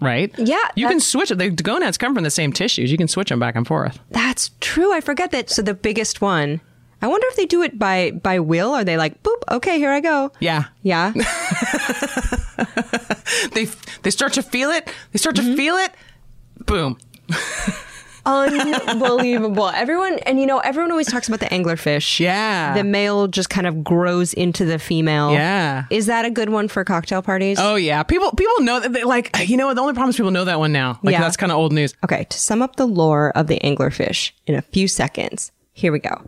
[0.00, 0.30] Right?
[0.38, 1.38] Yeah, You can switch it.
[1.38, 2.90] The gonads come from the same tissues.
[2.92, 3.98] You can switch them back and forth.
[4.10, 4.92] That's true.
[4.92, 5.48] I forget that.
[5.48, 6.60] So the biggest one.
[7.06, 8.74] I wonder if they do it by by will.
[8.74, 9.40] Are they like boop?
[9.48, 10.32] Okay, here I go.
[10.40, 10.64] Yeah.
[10.82, 11.12] Yeah.
[13.52, 13.66] They,
[14.02, 14.90] they start to feel it.
[15.12, 15.56] They start to mm-hmm.
[15.56, 15.92] feel it.
[16.64, 16.98] Boom.
[18.26, 19.68] Unbelievable.
[19.68, 22.18] Everyone, and you know, everyone always talks about the anglerfish.
[22.18, 22.74] Yeah.
[22.74, 25.32] The male just kind of grows into the female.
[25.32, 25.84] Yeah.
[25.90, 27.58] Is that a good one for cocktail parties?
[27.60, 28.92] Oh yeah, people people know that.
[28.92, 30.98] They, like you know, the only problem is people know that one now.
[31.04, 31.20] Like Yeah.
[31.20, 31.94] that's kind of old news.
[32.04, 36.00] Okay, to sum up the lore of the anglerfish in a few seconds, here we
[36.00, 36.24] go.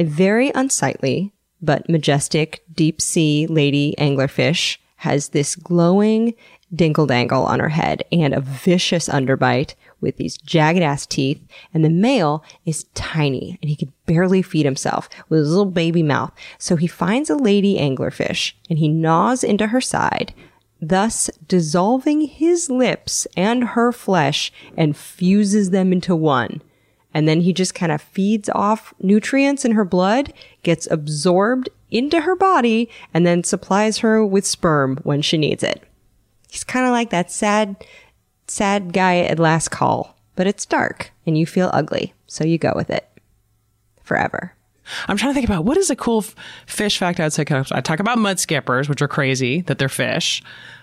[0.00, 1.30] A very unsightly
[1.60, 6.32] but majestic deep sea lady anglerfish has this glowing
[6.74, 11.46] dinkle dangle on her head and a vicious underbite with these jagged ass teeth.
[11.74, 16.02] And the male is tiny and he could barely feed himself with his little baby
[16.02, 16.32] mouth.
[16.56, 20.32] So he finds a lady anglerfish and he gnaws into her side
[20.80, 26.62] thus dissolving his lips and her flesh and fuses them into one.
[27.12, 30.32] And then he just kind of feeds off nutrients in her blood,
[30.62, 35.82] gets absorbed into her body, and then supplies her with sperm when she needs it.
[36.48, 37.84] He's kind of like that sad,
[38.46, 42.14] sad guy at last call, but it's dark and you feel ugly.
[42.26, 43.08] So you go with it
[44.02, 44.54] forever.
[45.08, 46.34] I'm trying to think about what is a cool f-
[46.66, 47.44] fish fact I'd say.
[47.72, 50.42] I talk about mud skippers, which are crazy that they're fish.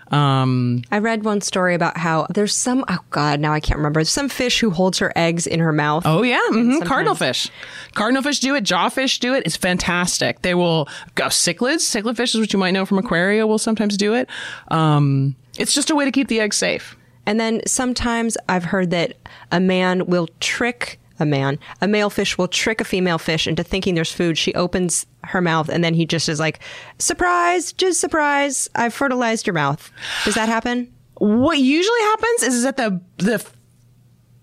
[0.10, 4.04] Um, I read one story about how there's some, oh God, now I can't remember,
[4.06, 6.04] some fish who holds her eggs in her mouth.
[6.06, 7.50] oh yeah, hmm cardinal fish.
[7.94, 8.64] Cardinal fish do it.
[8.64, 9.44] Jawfish do it.
[9.46, 10.44] It's fantastic.
[10.44, 11.82] They will go cichlids.
[11.82, 13.46] Cichlid fish is what you might know from aquaria.
[13.46, 14.30] Will sometimes do it.
[14.70, 16.96] Um, it's just a way to keep the eggs safe.
[17.26, 19.18] And then sometimes I've heard that
[19.52, 23.64] a man will trick a man, a male fish will trick a female fish into
[23.64, 24.38] thinking there's food.
[24.38, 26.60] She opens her mouth and then he just is like,
[27.00, 29.92] surprise, just surprise, I've fertilized your mouth.
[30.26, 30.92] Does that happen?
[31.16, 33.46] What usually happens is, that the the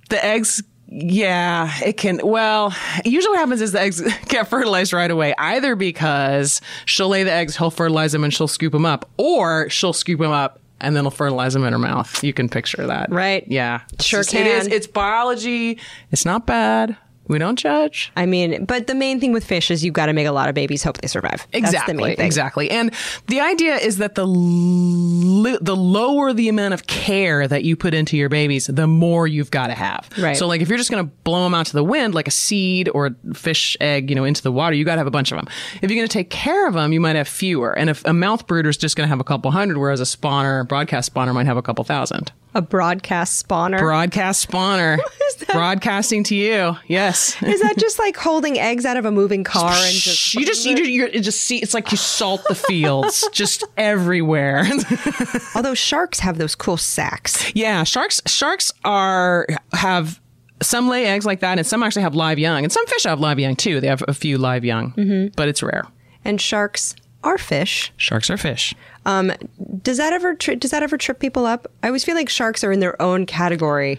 [0.09, 5.11] the eggs yeah it can well usually what happens is the eggs get fertilized right
[5.11, 9.09] away either because she'll lay the eggs he'll fertilize them and she'll scoop them up
[9.17, 12.23] or she'll scoop them up and then he'll fertilize them in her mouth.
[12.25, 13.11] You can picture that.
[13.11, 13.45] Right.
[13.49, 13.81] yeah.
[13.93, 14.73] It's Sure just- it is can.
[14.77, 15.79] it's biology.
[16.11, 16.97] It's not bad
[17.29, 20.13] we don't judge I mean, but the main thing with fish is you've got to
[20.13, 21.47] make a lot of babies, hope they survive.
[21.53, 21.73] Exactly.
[21.73, 22.27] That's the main thing.
[22.27, 22.71] Exactly.
[22.71, 22.93] And
[23.27, 27.95] the idea is that the li- the lower the amount of care that you put
[27.95, 30.09] into your babies, the more you've got to have.
[30.19, 30.37] Right.
[30.37, 32.33] So like if you're just going to blow them out to the wind like a
[32.33, 35.13] seed or a fish egg, you know, into the water, you got to have a
[35.13, 35.47] bunch of them.
[35.83, 37.77] If you're going to take care of them, you might have fewer.
[37.77, 40.05] And if a mouth brooder is just going to have a couple hundred, whereas a
[40.05, 42.33] spawner, broadcast spawner might have a couple thousand.
[42.57, 43.81] A broadcast spawner.
[43.81, 44.99] Broadcast spawner.
[45.53, 46.77] Broadcasting to you.
[46.87, 47.43] Yes.
[47.43, 50.65] Is that just like holding eggs out of a moving car and just you just
[50.65, 54.65] you just, you just see it's like you salt the fields just everywhere.
[55.57, 57.53] Although sharks have those cool sacks.
[57.55, 60.21] yeah, sharks sharks are have
[60.63, 63.19] some lay eggs like that, and some actually have live young, and some fish have
[63.19, 63.81] live young too.
[63.81, 65.33] They have a few live young, mm-hmm.
[65.37, 65.87] but it's rare.
[66.25, 66.95] And sharks
[67.25, 67.93] are fish.
[67.97, 68.75] Sharks are fish.
[69.07, 69.33] Um,
[69.83, 71.67] does that ever tri- does that ever trip people up?
[71.83, 73.99] I always feel like sharks are in their own category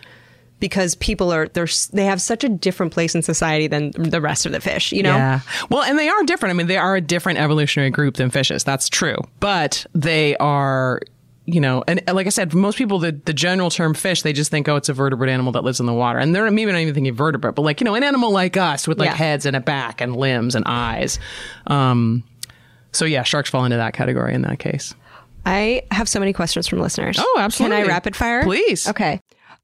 [0.59, 4.45] because people are they're they have such a different place in society than the rest
[4.45, 4.91] of the fish.
[4.93, 5.39] You know, Yeah.
[5.69, 6.51] Well, and they are different.
[6.51, 8.63] I mean, they are a different evolutionary group than fishes.
[8.63, 9.17] That's true.
[9.41, 11.01] But they are,
[11.45, 14.49] you know, and like I said, most people, the, the general term fish, they just
[14.49, 16.17] think, oh, it's a vertebrate animal that lives in the water.
[16.19, 18.87] And they're maybe not even thinking vertebrate, but like, you know, an animal like us
[18.87, 19.15] with like Yeah.
[19.15, 21.19] heads and a back and limbs and eyes.
[21.67, 22.23] Um,
[22.95, 24.95] so yeah, sharks fall into that category in that case.
[25.45, 27.17] I have so many questions from listeners.
[27.19, 27.77] Oh, absolutely.
[27.77, 28.43] Can I rapid fire?
[28.43, 28.87] Please.
[28.89, 29.21] Okay.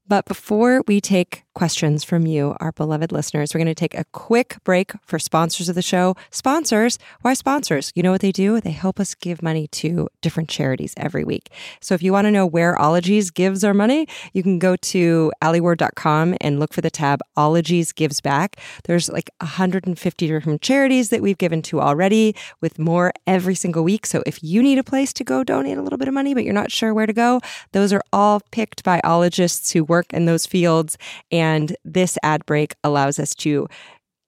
[0.08, 4.04] But before we take questions from you, our beloved listeners, we're going to take a
[4.12, 6.16] quick break for sponsors of the show.
[6.30, 7.92] Sponsors, why sponsors?
[7.94, 8.60] You know what they do?
[8.60, 11.50] They help us give money to different charities every week.
[11.80, 15.30] So if you want to know where Ologies gives our money, you can go to
[15.42, 18.56] alieward.com and look for the tab Ologies Gives Back.
[18.84, 24.06] There's like 150 different charities that we've given to already with more every single week.
[24.06, 26.44] So if you need a place to go donate a little bit of money, but
[26.44, 27.40] you're not sure where to go,
[27.72, 30.96] those are all picked by ologists who work in those fields.
[31.30, 33.68] And this ad break allows us to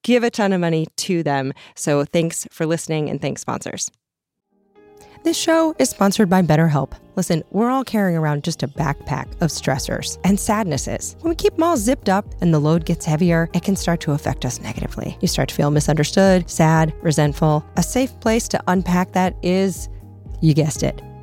[0.03, 1.53] give a ton of money to them.
[1.75, 3.91] So thanks for listening and thanks, sponsors.
[5.25, 6.93] This show is sponsored by BetterHelp.
[7.17, 11.17] Listen, we're all carrying around just a backpack of stressors and sadnesses.
[11.21, 14.01] When we keep them all zipped up and the load gets heavier, it can start
[14.01, 15.17] to affect us negatively.
[15.23, 17.65] You start to feel misunderstood, sad, resentful.
[17.79, 19.89] A safe place to unpack that is,
[20.43, 21.01] you guessed it,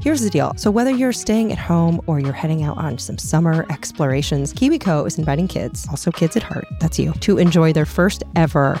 [0.00, 0.52] Here's the deal.
[0.56, 5.06] So, whether you're staying at home or you're heading out on some summer explorations, KiwiCo
[5.06, 8.80] is inviting kids, also kids at heart, that's you, to enjoy their first ever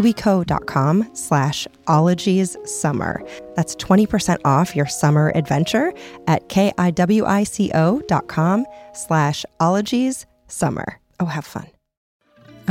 [0.01, 3.23] kiwico.com slash ologies summer.
[3.55, 5.93] That's 20% off your summer adventure
[6.27, 10.99] at K-I-W-I-C-O dot com slash ologies summer.
[11.19, 11.67] Oh, have fun.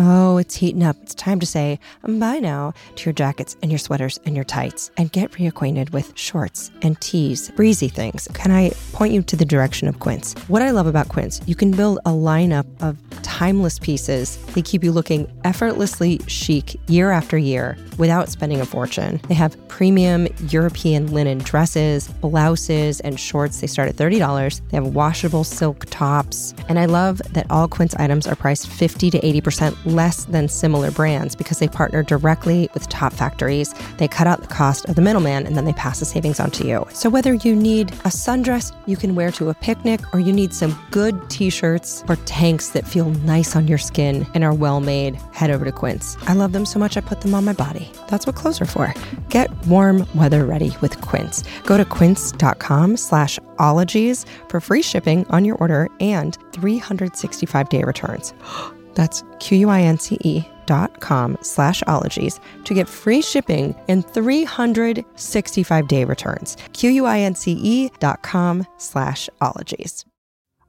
[0.03, 0.97] Oh, it's heating up.
[1.03, 4.91] It's time to say bye now to your jackets and your sweaters and your tights
[4.97, 8.27] and get reacquainted with shorts and tees, breezy things.
[8.33, 10.33] Can I point you to the direction of Quince?
[10.49, 14.39] What I love about Quince, you can build a lineup of timeless pieces.
[14.55, 19.21] They keep you looking effortlessly chic year after year without spending a fortune.
[19.29, 23.61] They have premium European linen dresses, blouses, and shorts.
[23.61, 24.63] They start at $30.
[24.71, 26.55] They have washable silk tops.
[26.71, 30.91] And I love that all Quince items are priced 50 to 80% less than similar
[30.91, 33.75] brands because they partner directly with top factories.
[33.99, 36.51] They cut out the cost of the middleman and then they pass the savings on
[36.53, 36.87] to you.
[36.93, 40.53] So whether you need a sundress you can wear to a picnic or you need
[40.53, 45.17] some good t-shirts or tanks that feel nice on your skin and are well made,
[45.33, 46.17] head over to Quince.
[46.23, 47.91] I love them so much I put them on my body.
[48.09, 48.93] That's what clothes are for.
[49.29, 51.45] Get warm weather ready with Quince.
[51.65, 58.35] Go to quince.com slash ologies for free shipping on your order and 365 day returns.
[58.95, 66.57] That's Q-U-I-N-C-E dot com slash ologies to get free shipping and 365 day returns.
[66.73, 70.05] Q-U-I-N-C-E dot com slash ologies.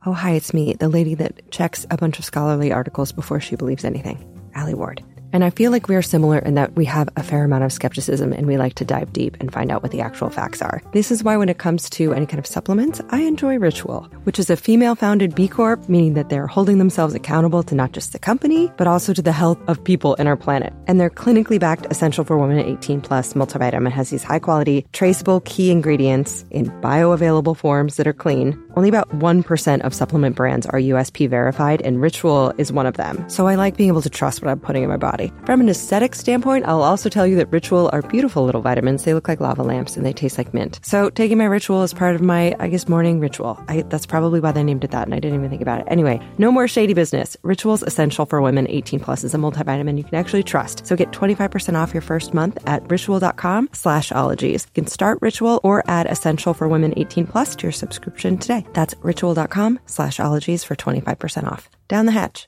[0.03, 3.55] Oh, hi, it's me, the lady that checks a bunch of scholarly articles before she
[3.55, 4.17] believes anything,
[4.55, 5.03] Alie Ward.
[5.33, 7.71] And I feel like we are similar in that we have a fair amount of
[7.71, 10.81] skepticism and we like to dive deep and find out what the actual facts are.
[10.91, 14.39] This is why, when it comes to any kind of supplements, I enjoy Ritual, which
[14.39, 18.11] is a female founded B Corp, meaning that they're holding themselves accountable to not just
[18.11, 20.73] the company, but also to the health of people in our planet.
[20.87, 25.41] And their clinically backed Essential for Women 18 Plus multivitamin has these high quality, traceable
[25.41, 28.61] key ingredients in bioavailable forms that are clean.
[28.75, 33.29] Only about 1% of supplement brands are USP verified, and Ritual is one of them.
[33.29, 35.20] So I like being able to trust what I'm putting in my body.
[35.45, 39.03] From an aesthetic standpoint, I'll also tell you that Ritual are beautiful little vitamins.
[39.03, 40.79] They look like lava lamps and they taste like mint.
[40.83, 43.63] So taking my Ritual is part of my, I guess, morning ritual.
[43.67, 45.87] I, that's probably why they named it that, and I didn't even think about it.
[45.87, 47.35] Anyway, no more shady business.
[47.43, 50.85] Ritual's Essential for Women 18 Plus is a multivitamin you can actually trust.
[50.85, 54.65] So get 25% off your first month at ritual.com slash ologies.
[54.65, 58.65] You can start Ritual or add Essential for Women 18 Plus to your subscription today.
[58.73, 61.69] That's ritual.com slash ologies for 25% off.
[61.87, 62.47] Down the hatch.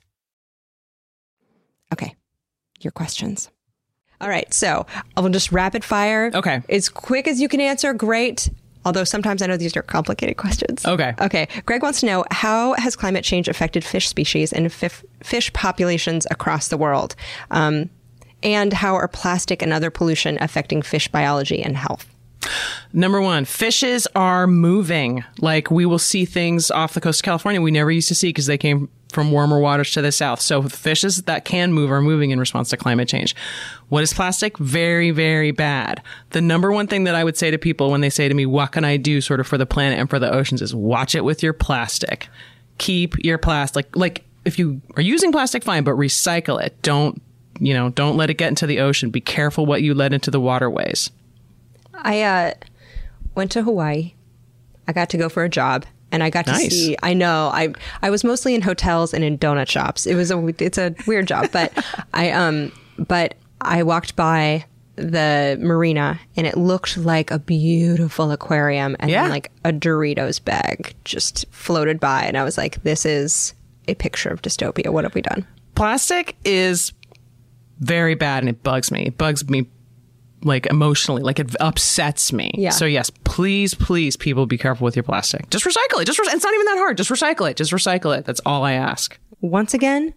[1.93, 2.15] Okay,
[2.83, 3.49] your questions.
[4.21, 4.85] All right, so
[5.17, 6.31] I'll just rapid fire.
[6.33, 6.61] Okay.
[6.69, 8.49] As quick as you can answer, great.
[8.85, 10.85] Although sometimes I know these are complicated questions.
[10.85, 11.13] Okay.
[11.19, 11.47] Okay.
[11.65, 16.27] Greg wants to know how has climate change affected fish species and fif- fish populations
[16.29, 17.15] across the world?
[17.51, 17.89] Um,
[18.41, 22.09] and how are plastic and other pollution affecting fish biology and health?
[22.91, 25.23] Number one, fishes are moving.
[25.39, 28.29] Like we will see things off the coast of California we never used to see
[28.29, 30.41] because they came from warmer waters to the south.
[30.41, 33.35] So fishes that can move are moving in response to climate change.
[33.89, 34.57] What is plastic?
[34.57, 36.01] Very, very bad.
[36.31, 38.45] The number one thing that I would say to people when they say to me,
[38.45, 41.15] what can I do sort of for the planet and for the oceans is watch
[41.15, 42.27] it with your plastic.
[42.79, 43.95] Keep your plastic.
[43.95, 46.81] Like if you are using plastic, fine, but recycle it.
[46.81, 47.21] Don't,
[47.59, 49.09] you know, don't let it get into the ocean.
[49.09, 51.11] Be careful what you let into the waterways.
[51.93, 52.53] I uh,
[53.35, 54.13] went to Hawaii.
[54.87, 56.95] I got to go for a job, and I got to see.
[57.03, 57.49] I know.
[57.53, 60.05] I I was mostly in hotels and in donut shops.
[60.07, 61.73] It was a it's a weird job, but
[62.13, 68.95] I um but I walked by the marina and it looked like a beautiful aquarium
[68.99, 69.23] and Yeah.
[69.23, 73.55] then like a Doritos bag just floated by and I was like this is
[73.87, 76.93] a picture of dystopia what have we done plastic is
[77.79, 79.07] very bad and it bugs me.
[79.07, 79.67] It bugs me
[80.43, 82.51] like emotionally, like it upsets me.
[82.55, 82.69] Yeah.
[82.71, 85.49] So yes, please, please, people, be careful with your plastic.
[85.49, 86.05] Just recycle it.
[86.05, 86.97] Just re- it's not even that hard.
[86.97, 87.57] Just recycle it.
[87.57, 88.25] Just recycle it.
[88.25, 89.17] That's all I ask.
[89.41, 90.13] once again,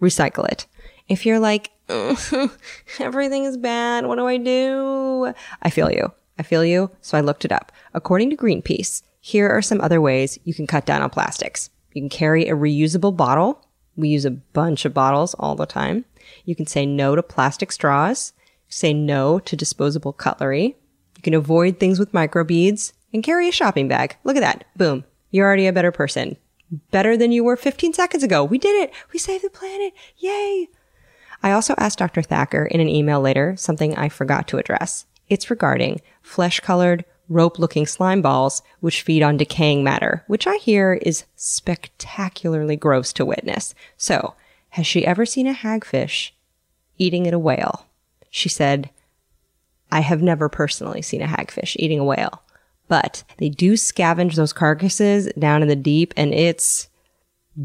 [0.00, 0.66] recycle it.
[1.08, 1.70] If you're like,
[2.98, 5.32] everything is bad, what do I do?
[5.62, 6.12] I feel you.
[6.38, 6.90] I feel you.
[7.00, 7.72] So I looked it up.
[7.94, 11.68] According to Greenpeace, here are some other ways you can cut down on plastics.
[11.92, 13.66] You can carry a reusable bottle.
[13.96, 16.04] We use a bunch of bottles all the time.
[16.44, 18.32] You can say no to plastic straws.
[18.70, 20.76] Say no to disposable cutlery.
[21.16, 24.16] You can avoid things with microbeads and carry a shopping bag.
[24.22, 24.64] Look at that.
[24.76, 25.04] Boom.
[25.32, 26.36] You're already a better person.
[26.92, 28.44] Better than you were 15 seconds ago.
[28.44, 28.92] We did it.
[29.12, 29.92] We saved the planet.
[30.18, 30.68] Yay.
[31.42, 32.22] I also asked Dr.
[32.22, 35.04] Thacker in an email later something I forgot to address.
[35.28, 40.58] It's regarding flesh colored, rope looking slime balls which feed on decaying matter, which I
[40.58, 43.74] hear is spectacularly gross to witness.
[43.96, 44.34] So,
[44.70, 46.30] has she ever seen a hagfish
[46.98, 47.86] eating at a whale?
[48.30, 48.90] She said,
[49.92, 52.42] I have never personally seen a hagfish eating a whale,
[52.88, 56.88] but they do scavenge those carcasses down in the deep and it's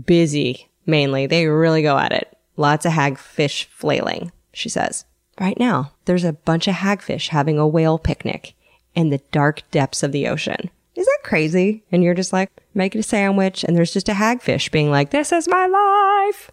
[0.05, 1.28] busy mainly.
[1.28, 2.36] They really go at it.
[2.57, 5.05] Lots of hagfish flailing, she says.
[5.39, 8.53] Right now, there's a bunch of hagfish having a whale picnic
[8.95, 10.70] in the dark depths of the ocean.
[10.95, 11.84] Is that crazy?
[11.91, 15.32] And you're just like, making a sandwich and there's just a hagfish being like, this
[15.32, 16.51] is my life.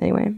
[0.00, 0.34] Anyway.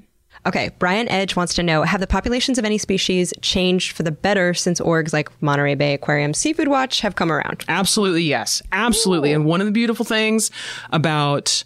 [0.46, 4.10] Okay, Brian Edge wants to know Have the populations of any species changed for the
[4.10, 7.64] better since orgs like Monterey Bay Aquarium Seafood Watch have come around?
[7.68, 8.62] Absolutely, yes.
[8.72, 9.32] Absolutely.
[9.32, 10.50] And one of the beautiful things
[10.90, 11.64] about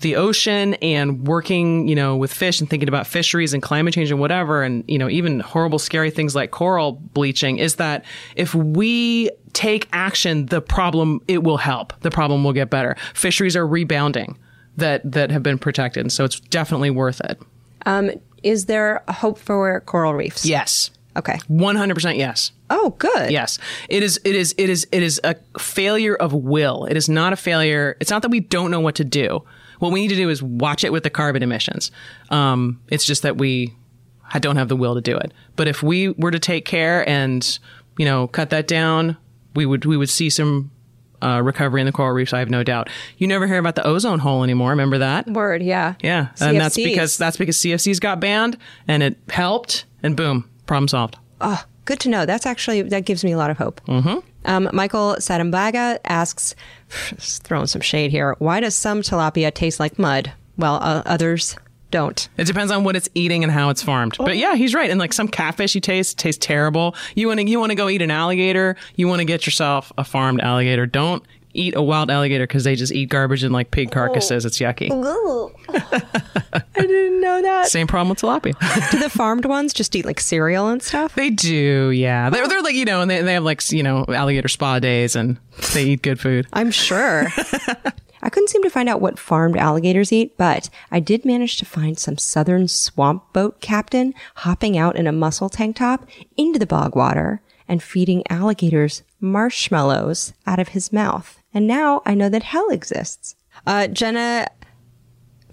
[0.00, 4.10] the ocean and working, you know, with fish and thinking about fisheries and climate change
[4.10, 8.54] and whatever, and, you know, even horrible, scary things like coral bleaching is that if
[8.54, 11.98] we take action, the problem, it will help.
[12.00, 12.94] The problem will get better.
[13.14, 14.36] Fisheries are rebounding
[14.76, 16.12] that, that have been protected.
[16.12, 17.40] So it's definitely worth it.
[17.86, 18.10] Um,
[18.42, 20.44] is there a hope for coral reefs?
[20.44, 20.90] Yes.
[21.16, 21.38] Okay.
[21.50, 22.52] 100% yes.
[22.68, 23.30] Oh, good.
[23.30, 23.58] Yes.
[23.88, 26.84] It is it is it is it is a failure of will.
[26.84, 27.96] It is not a failure.
[28.00, 29.42] It's not that we don't know what to do.
[29.78, 31.90] What we need to do is watch it with the carbon emissions.
[32.30, 33.74] Um, it's just that we
[34.40, 35.32] don't have the will to do it.
[35.54, 37.58] But if we were to take care and,
[37.98, 39.16] you know, cut that down,
[39.54, 40.70] we would we would see some
[41.22, 42.32] uh, recovery in the coral reefs.
[42.32, 42.88] I have no doubt.
[43.18, 44.70] You never hear about the ozone hole anymore.
[44.70, 45.26] Remember that?
[45.26, 45.94] Word, yeah.
[46.02, 48.56] Yeah, and that's because that's because CFCs got banned
[48.86, 51.16] and it helped, and boom, problem solved.
[51.40, 52.26] Oh, good to know.
[52.26, 53.80] That's actually that gives me a lot of hope.
[53.86, 54.18] Mm-hmm.
[54.44, 56.54] Um, Michael Sadambaga asks,
[56.88, 58.36] throwing some shade here.
[58.38, 61.56] Why does some tilapia taste like mud, while uh, others
[61.96, 62.28] don't?
[62.36, 64.16] It depends on what it's eating and how it's farmed.
[64.18, 64.32] But oh.
[64.32, 64.90] yeah, he's right.
[64.90, 66.94] And like some catfish you taste taste terrible.
[67.14, 68.76] You want to you want to go eat an alligator.
[68.96, 70.84] You want to get yourself a farmed alligator.
[70.84, 71.24] Don't
[71.54, 74.44] eat a wild alligator because they just eat garbage and like pig carcasses.
[74.44, 74.90] It's yucky.
[74.92, 75.52] Oh.
[76.52, 77.68] I didn't know that.
[77.68, 78.90] Same problem with tilapia.
[78.90, 81.14] Do the farmed ones just eat like cereal and stuff?
[81.14, 82.28] they do, yeah.
[82.28, 82.48] They're, oh.
[82.48, 85.38] they're like you know, and they they have like you know alligator spa days and
[85.72, 86.46] they eat good food.
[86.52, 87.28] I'm sure.
[88.26, 91.64] I couldn't seem to find out what farmed alligators eat, but I did manage to
[91.64, 96.66] find some southern swamp boat captain hopping out in a muscle tank top into the
[96.66, 101.40] bog water and feeding alligators marshmallows out of his mouth.
[101.54, 103.36] And now I know that hell exists.
[103.64, 104.48] Uh, Jenna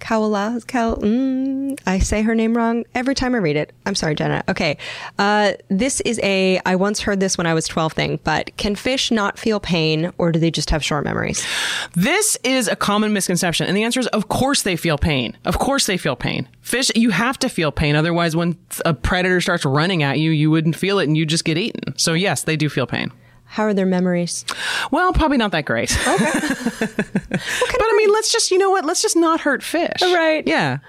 [0.03, 3.71] Kawala, Kaw, mm, I say her name wrong every time I read it.
[3.85, 4.43] I'm sorry, Jenna.
[4.49, 4.77] Okay.
[5.17, 8.75] Uh, this is a, I once heard this when I was 12 thing, but can
[8.75, 11.45] fish not feel pain or do they just have short memories?
[11.93, 13.65] This is a common misconception.
[13.65, 15.37] And the answer is, of course they feel pain.
[15.45, 16.49] Of course they feel pain.
[16.59, 17.95] Fish, you have to feel pain.
[17.95, 21.45] Otherwise, when a predator starts running at you, you wouldn't feel it and you just
[21.45, 21.97] get eaten.
[21.97, 23.09] So yes, they do feel pain.
[23.53, 24.45] How are their memories?
[24.89, 25.95] Well, probably not that great.
[26.07, 26.15] Okay.
[26.79, 28.83] but I mean, let's just, you know what?
[28.83, 30.01] Let's just not hurt fish.
[30.01, 30.41] Right.
[30.47, 30.79] Yeah.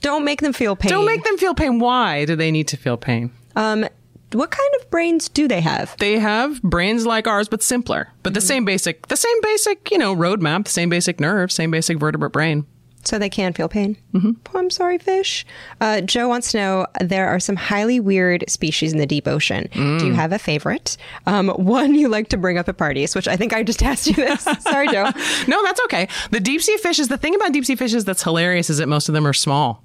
[0.00, 0.88] Don't make them feel pain.
[0.88, 1.80] Don't make them feel pain.
[1.80, 3.30] Why do they need to feel pain?
[3.56, 3.86] Um,
[4.32, 5.94] what kind of brains do they have?
[5.98, 8.08] They have brains like ours, but simpler.
[8.22, 11.70] But the same basic, the same basic, you know, roadmap, the same basic nerve, same
[11.70, 12.64] basic vertebrate brain.
[13.04, 13.96] So they can feel pain.
[14.12, 14.30] Mm-hmm.
[14.54, 15.44] Oh, I'm sorry, fish.
[15.80, 19.68] Uh, Joe wants to know there are some highly weird species in the deep ocean.
[19.72, 20.96] Do you have a favorite?
[21.26, 24.06] Um, one you like to bring up at parties, which I think I just asked
[24.06, 24.42] you this.
[24.60, 25.10] sorry, Joe.
[25.48, 26.08] No, that's okay.
[26.30, 29.08] The deep sea fishes, the thing about deep sea fishes that's hilarious is that most
[29.08, 29.82] of them are small.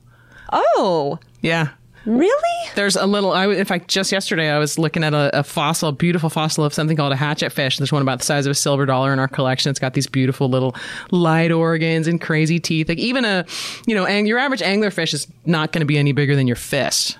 [0.51, 1.69] Oh, Yeah.
[2.05, 2.69] Really?
[2.75, 5.91] There's a little, I, in fact, just yesterday I was looking at a, a fossil,
[5.91, 7.77] beautiful fossil of something called a hatchet fish.
[7.77, 9.69] There's one about the size of a silver dollar in our collection.
[9.69, 10.75] It's got these beautiful little
[11.11, 12.89] light organs and crazy teeth.
[12.89, 13.45] Like even a,
[13.85, 16.47] you know, ang- your average angler fish is not going to be any bigger than
[16.47, 17.17] your fist.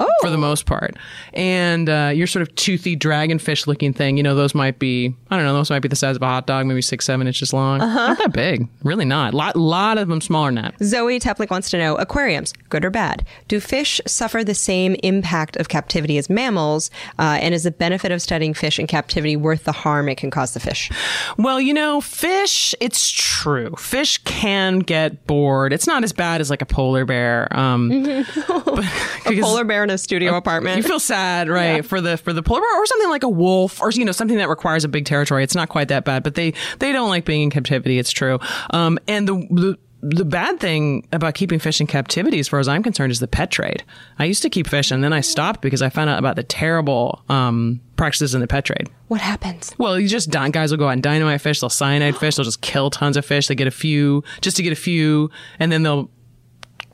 [0.00, 0.96] Oh, for the most part.
[1.34, 5.36] And uh, your sort of toothy dragonfish looking thing, you know, those might be, I
[5.36, 7.52] don't know, those might be the size of a hot dog, maybe six, seven inches
[7.52, 7.82] long.
[7.82, 8.08] Uh-huh.
[8.08, 8.66] Not that big.
[8.82, 9.34] Really not.
[9.34, 10.74] Lot, lot of them smaller than that.
[10.82, 13.26] Zoe Teplick wants to know aquariums, good or bad?
[13.46, 16.90] Do fish suffer the same impact of captivity as mammals?
[17.18, 20.30] Uh, and is the benefit of studying fish in captivity worth the harm it can
[20.30, 20.90] cause the fish?
[21.36, 23.74] Well, you know, fish, it's true.
[23.76, 25.74] Fish can get bored.
[25.74, 27.48] It's not as bad as like a polar bear.
[27.54, 27.88] Um,
[28.48, 28.84] but,
[29.28, 30.76] because Polar bear in a studio apartment.
[30.78, 31.84] You feel sad, right?
[31.84, 34.38] For the for the polar bear or something like a wolf or you know something
[34.38, 35.44] that requires a big territory.
[35.44, 37.98] It's not quite that bad, but they they don't like being in captivity.
[37.98, 38.38] It's true.
[38.70, 42.68] Um, and the, the the bad thing about keeping fish in captivity, as far as
[42.68, 43.84] I'm concerned, is the pet trade.
[44.18, 46.42] I used to keep fish and then I stopped because I found out about the
[46.42, 48.88] terrible um, practices in the pet trade.
[49.08, 49.74] what happens?
[49.76, 51.60] Well, you just dy- guys will go out and dynamite fish.
[51.60, 52.36] They'll cyanide fish.
[52.36, 53.48] They'll just kill tons of fish.
[53.48, 56.10] They get a few just to get a few, and then they'll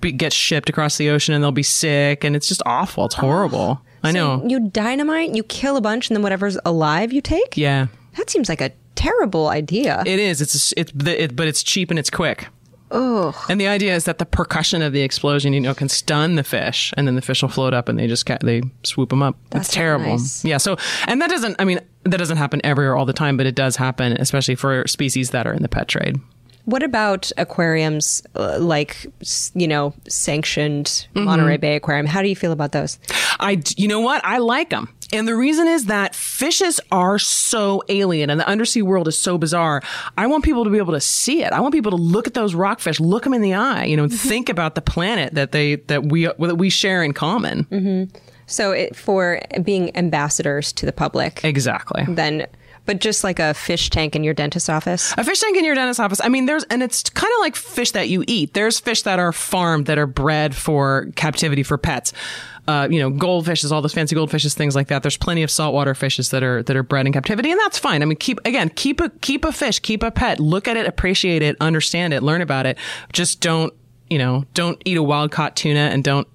[0.00, 3.06] be, get shipped across the ocean, and they'll be sick, and it's just awful.
[3.06, 3.80] It's horrible.
[3.82, 4.44] Oh, I know.
[4.46, 7.56] You dynamite, you kill a bunch, and then whatever's alive you take?
[7.56, 7.86] yeah,
[8.16, 10.02] That seems like a terrible idea.
[10.06, 10.40] it is.
[10.40, 12.48] It's it's it, but it's cheap and it's quick.
[12.92, 13.34] Ugh.
[13.48, 16.44] And the idea is that the percussion of the explosion, you know, can stun the
[16.44, 19.24] fish, and then the fish will float up, and they just ca- they swoop them
[19.24, 19.36] up.
[19.50, 20.06] That's it's terrible.
[20.10, 20.44] nice.
[20.44, 20.58] Yeah.
[20.58, 20.76] So,
[21.08, 21.56] and that doesn't.
[21.58, 24.86] I mean, that doesn't happen everywhere all the time, but it does happen, especially for
[24.86, 26.16] species that are in the pet trade.
[26.66, 29.06] What about aquariums uh, like,
[29.54, 31.24] you know, sanctioned Mm-hmm.
[31.24, 32.06] Monterey Bay Aquarium?
[32.06, 32.98] How do you feel about those?
[33.40, 34.22] I, you know what?
[34.24, 34.92] I like them.
[35.12, 39.38] And the reason is that fishes are so alien and the undersea world is so
[39.38, 39.80] bizarre.
[40.18, 41.52] I want people to be able to see it.
[41.52, 44.08] I want people to look at those rockfish, look them in the eye, you know,
[44.08, 48.10] think about the planet that they, that we, that we share in common.
[48.48, 52.04] So, it, for being ambassadors to the public, Exactly.
[52.08, 52.46] then
[52.86, 55.12] But just like a fish tank in your dentist's office.
[55.18, 56.20] A fish tank in your dentist's office.
[56.22, 58.54] I mean, there's, and it's kind of like fish that you eat.
[58.54, 62.12] There's fish that are farmed that are bred for captivity for pets.
[62.68, 65.02] Uh, you know, goldfishes, all those fancy goldfishes, things like that.
[65.02, 68.02] There's plenty of saltwater fishes that are that are bred in captivity, and that's fine.
[68.02, 70.84] I mean, keep again, keep a keep a fish, keep a pet, look at it,
[70.84, 72.76] appreciate it, understand it, learn about it.
[73.12, 73.72] Just don't,
[74.10, 76.26] you know, don't eat a wild caught tuna, and don't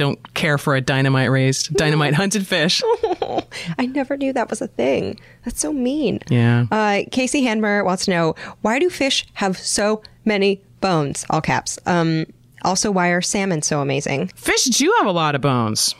[0.00, 2.82] don't care for a dynamite raised, dynamite hunted fish.
[3.78, 5.20] I never knew that was a thing.
[5.44, 6.20] That's so mean.
[6.30, 6.64] Yeah.
[6.70, 11.26] Uh, Casey Hanmer wants to know why do fish have so many bones?
[11.28, 11.78] All caps.
[11.84, 12.24] Um,
[12.62, 14.28] also, why are salmon so amazing?
[14.28, 15.94] Fish do have a lot of bones.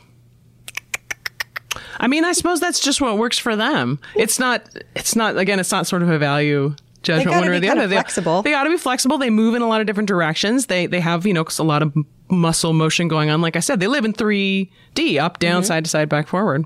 [1.98, 4.00] I mean, I suppose that's just what works for them.
[4.16, 4.66] It's not.
[4.96, 5.36] It's not.
[5.36, 7.88] Again, it's not sort of a value judgment one or the other.
[7.88, 8.42] flexible.
[8.42, 9.18] They, they got to be flexible.
[9.18, 10.66] They move in a lot of different directions.
[10.66, 11.94] They they have you know a lot of
[12.28, 13.40] muscle motion going on.
[13.40, 16.64] Like I said, they live in 3D, up, down, side to side, back, forward.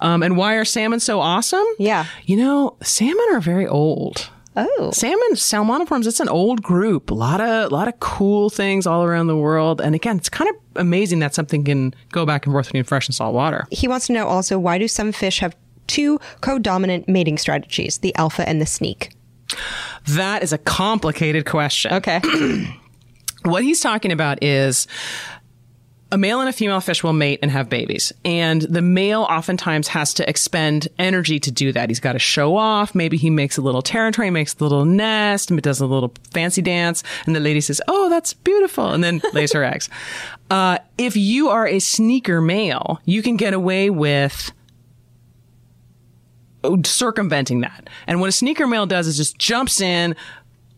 [0.00, 1.64] Um, and why are salmon so awesome?
[1.78, 2.06] Yeah.
[2.24, 4.30] You know, salmon are very old.
[4.54, 7.10] Oh, Salmon, salmoniforms, it's an old group.
[7.10, 9.80] A lot of, a lot of cool things all around the world.
[9.80, 13.08] And again, it's kind of amazing that something can go back and forth between fresh
[13.08, 13.66] and salt water.
[13.70, 15.56] he wants to know also why do some fish have
[15.86, 19.12] two co-dominant mating strategies, the alpha and the sneak?
[20.08, 21.92] That is a complicated question.
[21.94, 22.20] Okay.
[23.44, 24.86] What he's talking about is
[26.12, 28.12] a male and a female fish will mate and have babies.
[28.24, 31.88] And the male oftentimes has to expend energy to do that.
[31.88, 32.94] He's got to show off.
[32.94, 37.02] Maybe he makes a little territory, makes a little nest, does a little fancy dance.
[37.26, 38.90] And the lady says, Oh, that's beautiful.
[38.90, 39.88] And then lays her eggs.
[40.50, 44.52] Uh, if you are a sneaker male, you can get away with
[46.84, 47.88] circumventing that.
[48.06, 50.16] And what a sneaker male does is just jumps in,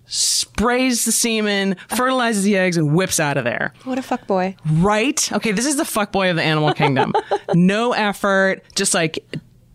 [0.06, 3.72] sprays the semen, fertilizes the eggs, and whips out of there.
[3.84, 4.56] what a fuck boy.
[4.66, 5.32] Right?
[5.32, 7.12] Okay, this is the fuck boy of the animal kingdom.
[7.54, 9.18] no effort, just like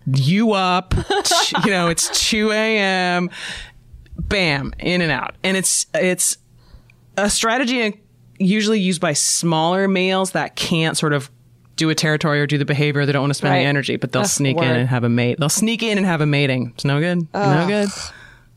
[0.05, 0.93] you up,
[1.63, 3.29] you know, it's 2 a.m.,
[4.17, 5.35] bam, in and out.
[5.43, 6.37] And it's, it's
[7.17, 8.01] a strategy
[8.39, 11.29] usually used by smaller males that can't sort of
[11.79, 13.05] do a territory or do the behavior.
[13.05, 13.59] They don't want to spend Right.
[13.61, 15.39] the energy, but they'll Ugh, sneak in and have a mate.
[15.39, 16.71] They'll sneak in and have a mating.
[16.75, 17.27] It's no good.
[17.33, 17.89] No good.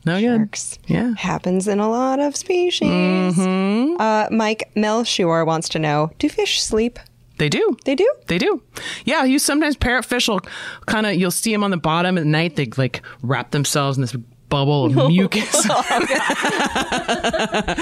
[0.05, 0.49] No good.
[0.87, 1.13] Yeah.
[1.17, 3.39] Happens in a lot of species.
[3.39, 6.99] Uh, Mike Melchior wants to know do fish sleep?
[7.39, 7.77] They do.
[7.85, 8.07] They do?
[8.27, 8.61] They do.
[9.05, 10.41] Yeah, you sometimes parrotfish will
[10.85, 12.57] kind of you'll see them on the bottom at night.
[12.57, 14.15] They like wrap themselves in this
[14.53, 15.51] bubble of mucus.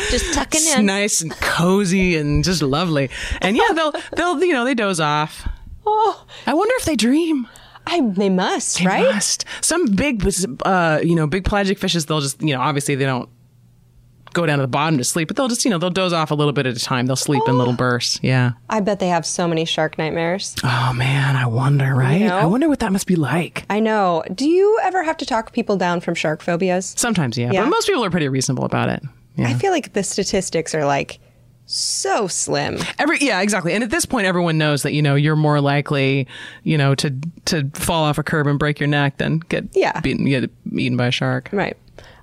[0.10, 0.86] Just tucking it's in.
[0.86, 3.10] nice and cozy and just lovely.
[3.42, 5.48] And yeah, they'll they'll you know they doze off.
[5.86, 7.48] Oh, I wonder if they dream.
[7.88, 9.14] I, they must, They right?
[9.16, 9.44] must.
[9.62, 10.24] Some big,
[10.64, 12.06] uh, you know, big pelagic fishes.
[12.06, 13.28] They'll just, you know, obviously they don't
[14.34, 16.32] go down to the bottom to sleep, but they'll just, you know, they'll doze off
[16.32, 17.06] a little bit at a time.
[17.06, 17.78] They'll sleep in little oh.
[17.78, 18.20] bursts.
[18.22, 18.52] Yeah.
[18.70, 20.56] I bet they have so many shark nightmares.
[20.64, 22.22] Oh man, I wonder, right?
[22.22, 22.38] know?
[22.38, 23.66] I wonder what that must be like.
[23.70, 24.24] I know.
[24.34, 26.94] Do you ever have to talk people down from shark phobias?
[26.98, 27.64] Sometimes, yeah, Yeah.
[27.64, 29.04] but most people are pretty reasonable about it.
[29.36, 29.48] Yeah.
[29.48, 31.20] I feel like the statistics are like
[31.66, 32.78] so slim.
[33.00, 33.74] Every yeah, exactly.
[33.74, 36.28] And at this point, everyone knows that you know you're more likely,
[36.64, 37.16] you know, to
[37.46, 40.00] to fall off a curb and break your neck than get Yeah.
[40.02, 41.50] beaten, get eaten by a shark.
[41.52, 41.78] Right.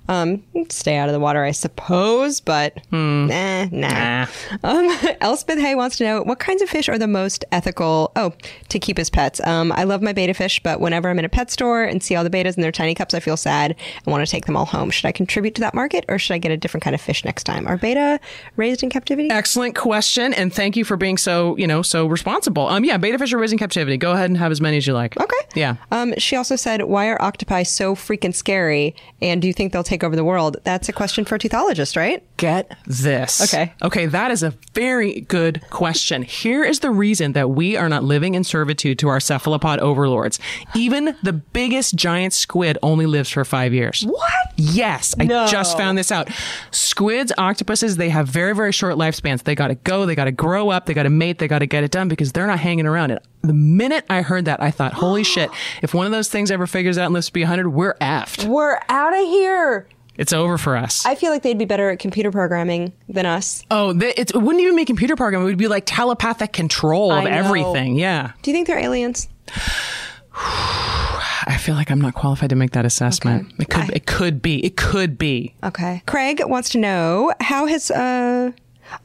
[0.09, 3.89] Um, stay out of the water, I suppose, but nah, nah.
[3.89, 4.25] Nah.
[4.63, 4.89] Um,
[5.21, 8.11] Elspeth Hay wants to know what kinds of fish are the most ethical.
[8.15, 8.33] Oh,
[8.69, 9.39] to keep as pets.
[9.45, 12.15] Um, I love my betta fish, but whenever I'm in a pet store and see
[12.15, 14.57] all the bettas in their tiny cups, I feel sad and want to take them
[14.57, 14.89] all home.
[14.89, 17.23] Should I contribute to that market, or should I get a different kind of fish
[17.23, 17.67] next time?
[17.67, 18.19] Are betta
[18.55, 19.29] raised in captivity?
[19.29, 22.67] Excellent question, and thank you for being so you know so responsible.
[22.67, 23.97] Um, yeah, betta fish are raised in captivity.
[23.97, 25.15] Go ahead and have as many as you like.
[25.19, 25.35] Okay.
[25.55, 25.75] Yeah.
[25.91, 28.95] Um, she also said, "Why are octopi so freaking scary?
[29.21, 31.95] And do you think they'll take over the world?" That's a question for a teuthologist,
[31.95, 32.23] right?
[32.37, 33.41] Get this.
[33.41, 33.73] Okay.
[33.81, 36.21] Okay, that is a very good question.
[36.23, 40.39] Here is the reason that we are not living in servitude to our cephalopod overlords.
[40.75, 44.03] Even the biggest giant squid only lives for five years.
[44.03, 44.31] What?
[44.55, 46.29] Yes, I just found this out.
[46.71, 49.43] Squids, octopuses, they have very, very short lifespans.
[49.43, 51.59] They got to go, they got to grow up, they got to mate, they got
[51.59, 53.11] to get it done because they're not hanging around.
[53.11, 55.49] And the minute I heard that, I thought, holy shit,
[55.81, 58.45] if one of those things ever figures out and lives to be 100, we're effed.
[58.45, 59.87] We're out of here.
[60.19, 61.05] It's over for us.
[61.05, 63.63] I feel like they'd be better at computer programming than us.
[63.71, 65.47] Oh, th- it's, it wouldn't even be computer programming.
[65.47, 67.95] It would be like telepathic control of everything.
[67.95, 68.33] Yeah.
[68.41, 69.29] Do you think they're aliens?
[70.35, 73.47] I feel like I'm not qualified to make that assessment.
[73.53, 73.63] Okay.
[73.63, 73.81] It could.
[73.83, 74.65] I- it could be.
[74.65, 75.55] It could be.
[75.63, 76.03] Okay.
[76.05, 78.51] Craig wants to know how has uh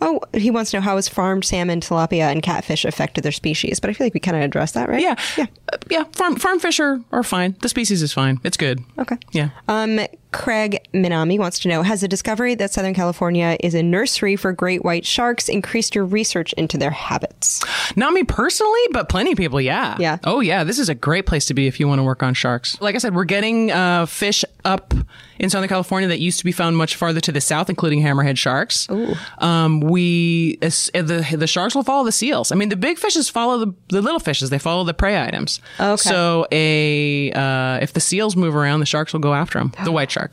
[0.01, 3.81] oh he wants to know how has farmed salmon, tilapia, and catfish affected their species.
[3.81, 5.01] But I feel like we kind of addressed that, right?
[5.03, 5.15] Yeah.
[5.37, 5.47] Yeah.
[5.73, 6.05] Uh, yeah.
[6.13, 7.57] Farm farm fish are, are fine.
[7.63, 8.41] The species is fine.
[8.45, 8.81] It's good.
[8.99, 9.17] Okay.
[9.33, 9.51] Yeah.
[9.69, 10.01] Um,
[10.35, 14.53] Craig Minami wants to know Has the discovery that Southern California is a nursery for
[14.53, 17.63] great white sharks increased your research into their habits?
[17.97, 19.97] Not me personally, but plenty of people, yeah.
[19.99, 20.19] Yeah.
[20.25, 20.65] Oh, yeah.
[20.65, 22.81] This is a great place to be if you want to work on sharks.
[22.81, 24.93] Like I said, we're getting uh, fish up
[25.39, 28.37] in Southern California that used to be found much farther to the south, including hammerhead
[28.37, 28.89] sharks.
[28.91, 29.15] Ooh.
[29.39, 32.53] Um, we uh, the the sharks will follow the seals.
[32.53, 34.51] I mean, the big fishes follow the, the little fishes.
[34.51, 35.61] They follow the prey items.
[35.79, 35.97] Okay.
[35.97, 39.73] So a uh, if the seals move around, the sharks will go after them.
[39.85, 40.24] The white sharks.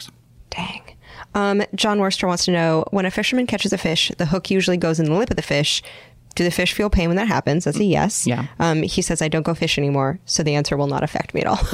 [0.49, 0.81] Dang.
[1.33, 4.77] Um, John Worcester wants to know when a fisherman catches a fish, the hook usually
[4.77, 5.81] goes in the lip of the fish.
[6.35, 7.65] Do the fish feel pain when that happens?
[7.65, 8.25] That's a yes.
[8.25, 8.45] Yeah.
[8.59, 11.41] Um, he says, I don't go fish anymore, so the answer will not affect me
[11.41, 11.55] at all.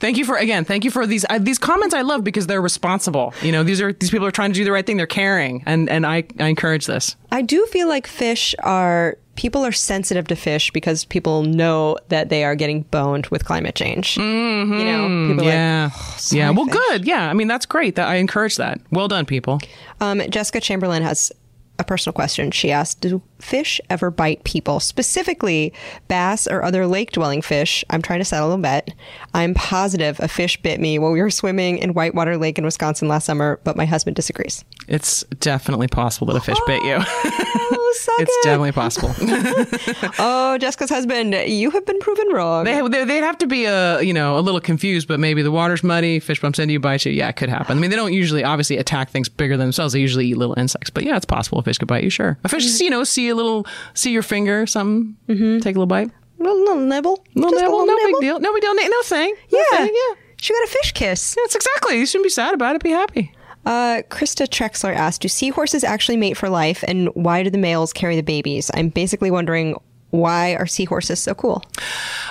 [0.00, 0.64] Thank you for again.
[0.64, 1.94] Thank you for these uh, these comments.
[1.94, 3.34] I love because they're responsible.
[3.42, 4.96] You know, these are these people are trying to do the right thing.
[4.96, 7.16] They're caring, and and I I encourage this.
[7.30, 12.28] I do feel like fish are, people are sensitive to fish because people know that
[12.28, 14.14] they are getting boned with climate change.
[14.14, 14.72] Mm-hmm.
[14.78, 16.50] You know, people Yeah, like, yeah.
[16.50, 17.04] Well, fish." good.
[17.06, 17.96] Yeah, I mean that's great.
[17.96, 18.80] That I encourage that.
[18.90, 19.60] Well done, people.
[20.00, 21.32] Um, Jessica Chamberlain has
[21.80, 22.52] a personal question.
[22.52, 25.72] She asked, "Do fish ever bite people, specifically
[26.08, 28.90] bass or other lake-dwelling fish?" I'm trying to settle a bet.
[29.34, 33.08] I'm positive a fish bit me while we were swimming in Whitewater Lake in Wisconsin
[33.08, 34.64] last summer, but my husband disagrees.
[34.88, 36.98] It's definitely possible that a fish bit you.
[36.98, 38.44] Oh, it's it.
[38.44, 39.14] definitely possible.
[40.18, 42.64] Oh, Jessica's husband, you have been proven wrong.
[42.64, 45.82] they, they'd have to be a you know a little confused, but maybe the water's
[45.82, 47.12] muddy, fish bumps into you, bites you.
[47.12, 47.76] Yeah, it could happen.
[47.76, 49.92] I mean, they don't usually obviously attack things bigger than themselves.
[49.92, 50.90] They usually eat little insects.
[50.90, 52.10] But yeah, it's possible a fish could bite you.
[52.10, 52.80] Sure, a fish, mm.
[52.80, 56.58] you know, see a little, see your finger, or something, take a little bite, little,
[56.58, 57.24] little nibble.
[57.34, 58.20] little Just nibble, little no nibble.
[58.20, 59.78] big deal, no big deal, no no thing, No Yeah.
[59.78, 60.14] thing, yeah.
[60.40, 61.34] She got a fish kiss.
[61.36, 61.98] That's exactly.
[61.98, 62.82] You shouldn't be sad about it.
[62.82, 63.32] Be happy.
[63.64, 67.94] Uh, Krista Trexler asked, "Do seahorses actually mate for life, and why do the males
[67.94, 69.74] carry the babies?" I'm basically wondering
[70.10, 71.64] why are seahorses so cool?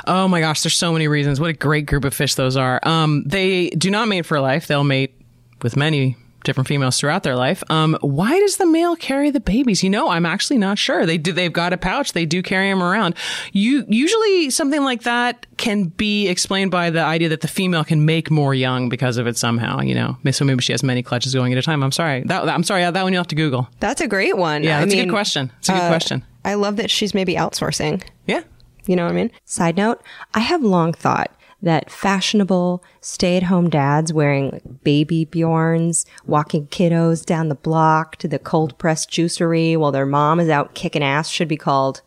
[0.05, 1.39] Oh my gosh, there's so many reasons.
[1.39, 2.79] What a great group of fish those are.
[2.83, 4.67] Um, they do not mate for life.
[4.67, 5.19] They'll mate
[5.63, 7.63] with many different females throughout their life.
[7.69, 9.83] Um, why does the male carry the babies?
[9.83, 11.05] You know, I'm actually not sure.
[11.05, 11.31] They do.
[11.31, 12.13] They've got a pouch.
[12.13, 13.15] They do carry them around.
[13.51, 18.05] You usually something like that can be explained by the idea that the female can
[18.05, 19.81] make more young because of it somehow.
[19.81, 21.83] You know, so maybe she has many clutches going at a time.
[21.83, 22.23] I'm sorry.
[22.23, 22.83] That, I'm sorry.
[22.83, 23.69] That one you will have to Google.
[23.79, 24.63] That's a great one.
[24.63, 25.51] Yeah, I that's a good question.
[25.59, 26.25] It's a good uh, question.
[26.45, 28.03] I love that she's maybe outsourcing.
[28.27, 28.41] Yeah.
[28.85, 29.31] You know what I mean?
[29.45, 30.01] Side note,
[30.33, 31.31] I have long thought
[31.64, 38.28] that fashionable stay at home dads wearing baby Bjorns, walking kiddos down the block to
[38.28, 42.01] the cold pressed juicery while their mom is out kicking ass should be called,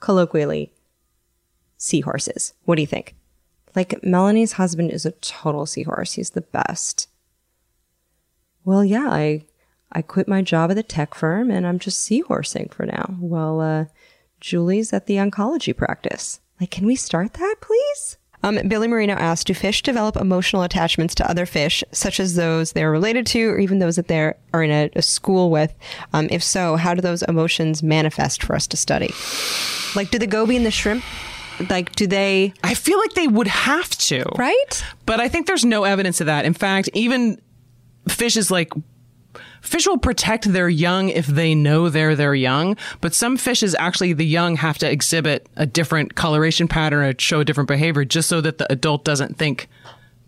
[0.00, 0.72] colloquially,
[1.78, 2.52] seahorses.
[2.64, 3.16] What do you think?
[3.74, 6.14] Like, Melanie's husband is a total seahorse.
[6.14, 7.08] He's the best.
[8.64, 9.46] Well, yeah, I
[9.92, 13.16] I quit my job at the tech firm and I'm just seahorsing for now.
[13.18, 13.84] Well, uh,
[14.40, 16.40] Julie's at the oncology practice.
[16.60, 18.18] Like, can we start that, please?
[18.42, 22.72] Um, Billy Marino asked, do fish develop emotional attachments to other fish, such as those
[22.72, 25.74] they're related to, or even those that they are in a, a school with?
[26.12, 29.12] Um, if so, how do those emotions manifest for us to study?
[29.94, 31.04] Like, do the goby and the shrimp,
[31.68, 34.24] like, do they, I feel like they would have to.
[34.38, 34.84] right?
[35.04, 36.44] But I think there's no evidence of that.
[36.46, 37.40] In fact, even
[38.08, 38.72] fish is like
[39.60, 42.76] fish will protect their young if they know they're their young.
[43.00, 47.40] But some fishes actually the young have to exhibit a different coloration pattern or show
[47.40, 49.68] a different behavior just so that the adult doesn't think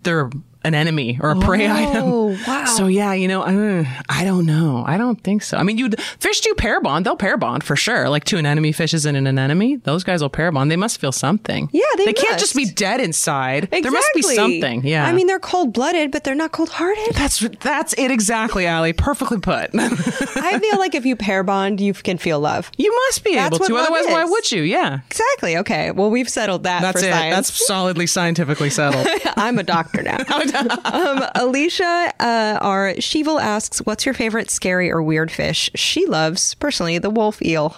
[0.03, 0.31] they're
[0.65, 2.03] an enemy or a prey item.
[2.05, 2.65] Oh wow.
[2.65, 4.85] So yeah, you know, uh, I don't know.
[4.87, 5.57] I don't think so.
[5.57, 7.07] I mean, you fish do pair bond.
[7.07, 8.09] They'll pair bond for sure.
[8.09, 9.81] Like two anemone fishes and an anemone.
[9.85, 10.71] Those guys will pair bond.
[10.71, 11.69] They must feel something.
[11.73, 13.65] Yeah, they They can't just be dead inside.
[13.65, 13.81] Exactly.
[13.83, 14.87] There must be something.
[14.87, 15.07] Yeah.
[15.07, 17.15] I mean, they're cold blooded, but they're not cold hearted.
[17.15, 18.93] That's that's it exactly, Alie.
[18.93, 19.71] Perfectly put.
[19.75, 22.71] I feel like if you pair bond, you can feel love.
[22.79, 23.77] you must be That's able to.
[23.77, 24.63] Otherwise, why would you?
[24.63, 25.01] Yeah.
[25.09, 25.57] Exactly.
[25.59, 25.91] Okay.
[25.91, 27.13] Well, we've settled that That's for it.
[27.13, 27.35] science.
[27.35, 29.07] That's solidly scientifically settled.
[29.37, 30.19] I'm a doctor now.
[30.85, 36.55] um, Alicia, uh, our Sheevil asks, "What's your favorite scary or weird fish?" She loves
[36.55, 37.77] personally the wolf eel.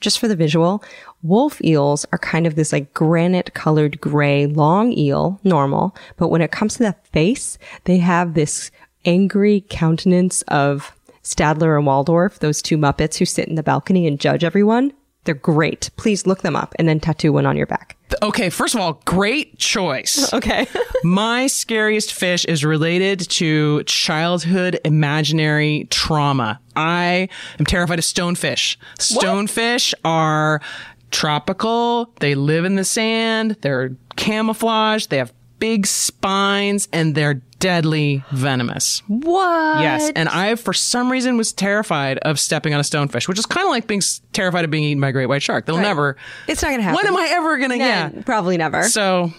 [0.00, 0.82] Just for the visual,
[1.22, 5.96] wolf eels are kind of this like granite colored gray long eel, normal.
[6.16, 8.70] But when it comes to the face, they have this
[9.04, 10.94] angry countenance of
[11.24, 14.92] Statler and Waldorf, those two Muppets who sit in the balcony and judge everyone.
[15.28, 15.90] They're great.
[15.98, 17.98] Please look them up and then tattoo one on your back.
[18.22, 20.32] okay, first of all, great choice.
[20.38, 20.66] Okay.
[21.04, 26.60] My scariest fish is related to childhood imaginary trauma.
[26.76, 28.78] I am terrified of stonefish.
[28.98, 30.62] Stonefish are
[31.10, 32.10] tropical.
[32.20, 33.58] They live in the sand.
[33.60, 35.10] They're camouflaged.
[35.10, 39.02] They have big spines and they're deadly venomous.
[39.08, 39.80] what?
[39.82, 43.46] Yes, and I, for some reason, was terrified of stepping on a stonefish, which is
[43.46, 44.02] kind of like being
[44.32, 45.66] terrified of being eaten by a great white shark.
[45.66, 46.16] They'll never.
[46.46, 46.96] It's not gonna happen.
[46.96, 47.76] When am I ever gonna?
[47.76, 48.10] Nah, Yeah.
[48.24, 48.84] Probably never.
[48.84, 49.32] So,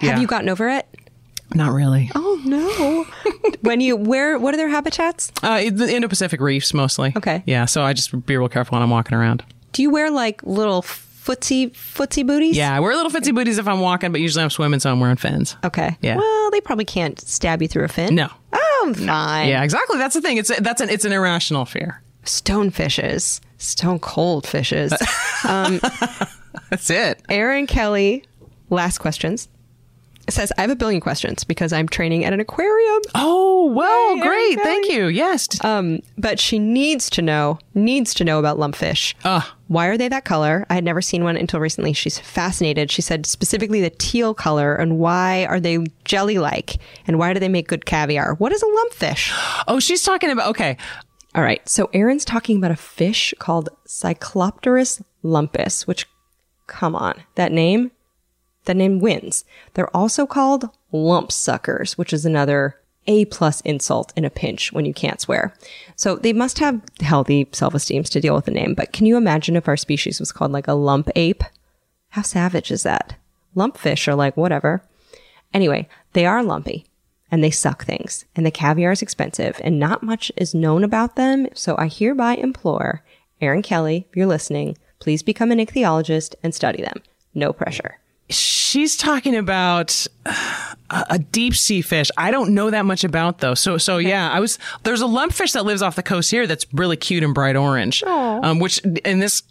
[0.00, 0.10] yeah.
[0.10, 0.86] Have you gotten over it?
[1.54, 2.10] Not really.
[2.14, 3.06] Oh no.
[3.60, 5.30] when you where what are their habitats?
[5.42, 7.12] Uh, the Indo-Pacific reefs mostly.
[7.16, 7.42] Okay.
[7.46, 9.44] Yeah, so I just be real careful when I'm walking around.
[9.72, 10.82] Do you wear like little
[11.24, 12.56] footsie footsie booties?
[12.56, 15.00] Yeah, I wear little fitsy booties if I'm walking, but usually I'm swimming, so I'm
[15.00, 15.56] wearing fins.
[15.64, 15.96] Okay.
[16.00, 16.16] Yeah.
[16.16, 18.14] Well, they probably can't stab you through a fin.
[18.14, 18.28] No.
[18.52, 19.48] Oh, fine.
[19.48, 19.98] Yeah, exactly.
[19.98, 20.36] That's the thing.
[20.38, 22.02] It's that's an it's an irrational fear.
[22.24, 23.40] Stonefishes.
[23.58, 24.92] Stone cold fishes.
[25.44, 25.80] Um,
[26.70, 27.20] that's it.
[27.28, 28.24] Aaron Kelly,
[28.70, 29.48] last questions.
[30.30, 33.00] Says, I have a billion questions because I'm training at an aquarium.
[33.14, 34.60] Oh well, Yay, great.
[34.60, 35.06] Thank you.
[35.08, 35.62] Yes.
[35.64, 39.14] Um, but she needs to know, needs to know about lumpfish.
[39.24, 39.42] Ugh.
[39.68, 40.66] Why are they that color?
[40.70, 41.92] I had never seen one until recently.
[41.92, 42.90] She's fascinated.
[42.90, 46.76] She said specifically the teal color and why are they jelly like?
[47.06, 48.34] And why do they make good caviar?
[48.34, 49.32] What is a lumpfish?
[49.66, 50.76] oh, she's talking about okay.
[51.34, 51.66] All right.
[51.68, 56.06] So Aaron's talking about a fish called Cyclopterus lumpus, which,
[56.66, 57.90] come on, that name,
[58.64, 59.44] that name wins.
[59.74, 64.84] They're also called lump suckers, which is another A plus insult in a pinch when
[64.84, 65.54] you can't swear.
[65.96, 68.74] So they must have healthy self-esteems to deal with the name.
[68.74, 71.42] But can you imagine if our species was called like a lump ape?
[72.10, 73.16] How savage is that?
[73.56, 74.82] Lumpfish are like whatever.
[75.52, 76.86] Anyway, they are lumpy
[77.30, 81.16] and they suck things and the caviar is expensive and not much is known about
[81.16, 81.48] them.
[81.54, 83.02] So I hereby implore
[83.40, 87.02] Aaron Kelly, if you're listening, please become an ichthyologist and study them.
[87.34, 87.98] No pressure.
[88.28, 92.10] She's talking about uh, a, deep sea fish.
[92.16, 93.54] I don't know that much about though.
[93.54, 96.66] So, so yeah, I was there's a lumpfish that lives off the coast here that's
[96.72, 98.02] really cute and bright orange.
[98.04, 99.42] Um, which in this,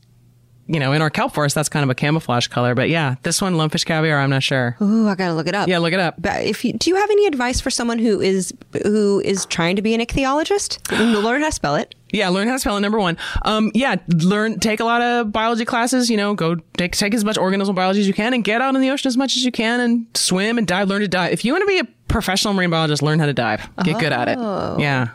[0.65, 2.73] you know, in our kelp forest, that's kind of a camouflage color.
[2.73, 4.77] But yeah, this one lumpfish caviar, I'm not sure.
[4.81, 5.67] Ooh, I gotta look it up.
[5.67, 6.15] Yeah, look it up.
[6.17, 8.53] But if you do you have any advice for someone who is
[8.83, 10.79] who is trying to be an ichthyologist?
[11.23, 11.93] Learn how to spell it.
[12.11, 12.81] Yeah, learn how to spell it.
[12.81, 13.17] Number one.
[13.43, 16.09] Um, yeah, learn, take a lot of biology classes.
[16.09, 18.75] You know, go take take as much organismal biology as you can, and get out
[18.75, 20.87] in the ocean as much as you can, and swim and dive.
[20.89, 21.31] Learn to dive.
[21.33, 23.67] If you want to be a professional marine biologist, learn how to dive.
[23.83, 24.37] Get good at it.
[24.79, 25.09] Yeah.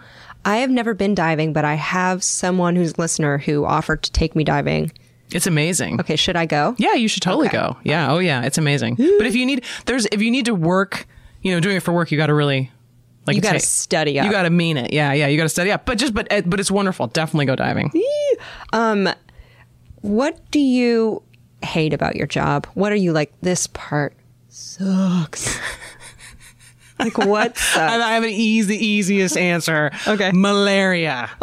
[0.44, 4.12] I have never been diving, but I have someone who's a listener who offered to
[4.12, 4.92] take me diving.
[5.32, 5.98] It's amazing.
[6.00, 6.76] Okay, should I go?
[6.78, 7.56] Yeah, you should totally Okay.
[7.58, 7.76] go.
[7.82, 8.12] Yeah.
[8.12, 8.94] Oh yeah, it's amazing.
[8.94, 11.06] but if you need, there's, if you need to work,
[11.42, 12.70] you know, doing it for work, you got to really,
[13.26, 14.26] like, You gotta study up.
[14.26, 14.92] You got to mean it.
[14.92, 15.26] Yeah, yeah.
[15.26, 15.84] You got to study up.
[15.86, 17.06] But just, but, but it's wonderful.
[17.08, 17.90] Definitely go diving.
[18.72, 19.08] Um,
[20.02, 21.22] What do you
[21.62, 22.66] hate about your job?
[22.74, 23.32] What are you like?
[23.40, 24.14] This part
[24.48, 25.58] sucks.
[26.98, 27.76] like what I sucks?
[28.04, 29.90] I have an easy, easiest answer.
[30.06, 30.30] Okay.
[30.32, 31.28] Malaria.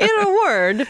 [0.00, 0.86] In a word,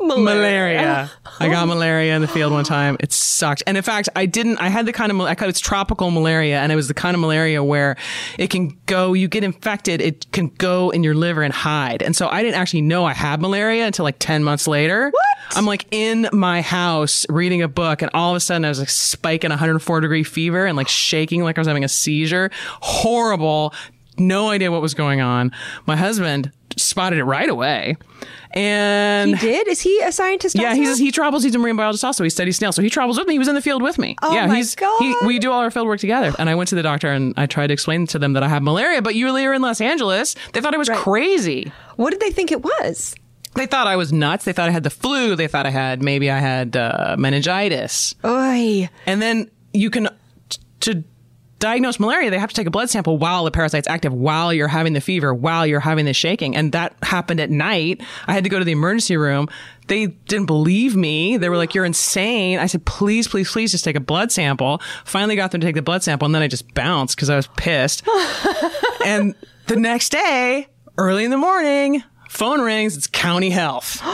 [0.00, 1.10] malaria.
[1.40, 2.96] I got malaria in the field one time.
[3.00, 3.62] It sucked.
[3.66, 6.72] And in fact, I didn't, I had the kind of, I it's tropical malaria and
[6.72, 7.96] it was the kind of malaria where
[8.38, 12.02] it can go, you get infected, it can go in your liver and hide.
[12.02, 15.10] And so I didn't actually know I had malaria until like 10 months later.
[15.10, 15.56] What?
[15.56, 18.80] I'm like in my house reading a book and all of a sudden I was
[18.80, 22.50] like spiking 104 degree fever and like shaking like I was having a seizure.
[22.80, 23.72] Horrible.
[24.18, 25.52] No idea what was going on.
[25.86, 27.96] My husband spotted it right away.
[28.52, 29.68] And he did.
[29.68, 30.56] Is he a scientist?
[30.58, 30.80] yeah, also?
[30.80, 31.42] he's he travels.
[31.42, 32.24] He's a marine biologist also.
[32.24, 33.34] He studies snails, so he travels with me.
[33.34, 34.16] He was in the field with me.
[34.22, 34.98] Oh yeah, my he's God.
[34.98, 36.32] He, we do all our field work together.
[36.38, 38.48] And I went to the doctor and I tried to explain to them that I
[38.48, 39.02] have malaria.
[39.02, 40.34] But you were in Los Angeles.
[40.52, 40.98] They thought I was Right.
[40.98, 41.70] crazy.
[41.96, 43.14] What did they think it was?
[43.54, 44.44] They thought I was nuts.
[44.44, 45.34] They thought I had the flu.
[45.34, 48.14] They thought I had maybe I had uh, meningitis.
[48.24, 48.88] Oy.
[49.06, 50.08] And then you can
[50.48, 51.04] t- to
[51.58, 54.68] diagnose malaria, they have to take a blood sample while the parasite's active, while you're
[54.68, 56.54] having the fever, while you're having the shaking.
[56.56, 58.02] And that happened at night.
[58.26, 59.48] I had to go to the emergency room.
[59.86, 61.36] They didn't believe me.
[61.36, 64.82] They were like, "You're insane." I said, "Please, please, please, just take a blood sample."
[65.04, 67.36] Finally, got them to take the blood sample, and then I just bounced because I
[67.36, 68.02] was pissed.
[69.04, 69.34] and
[69.66, 70.66] the next day,
[70.98, 72.02] early in the morning.
[72.36, 72.96] Phone rings.
[72.96, 74.00] It's county health.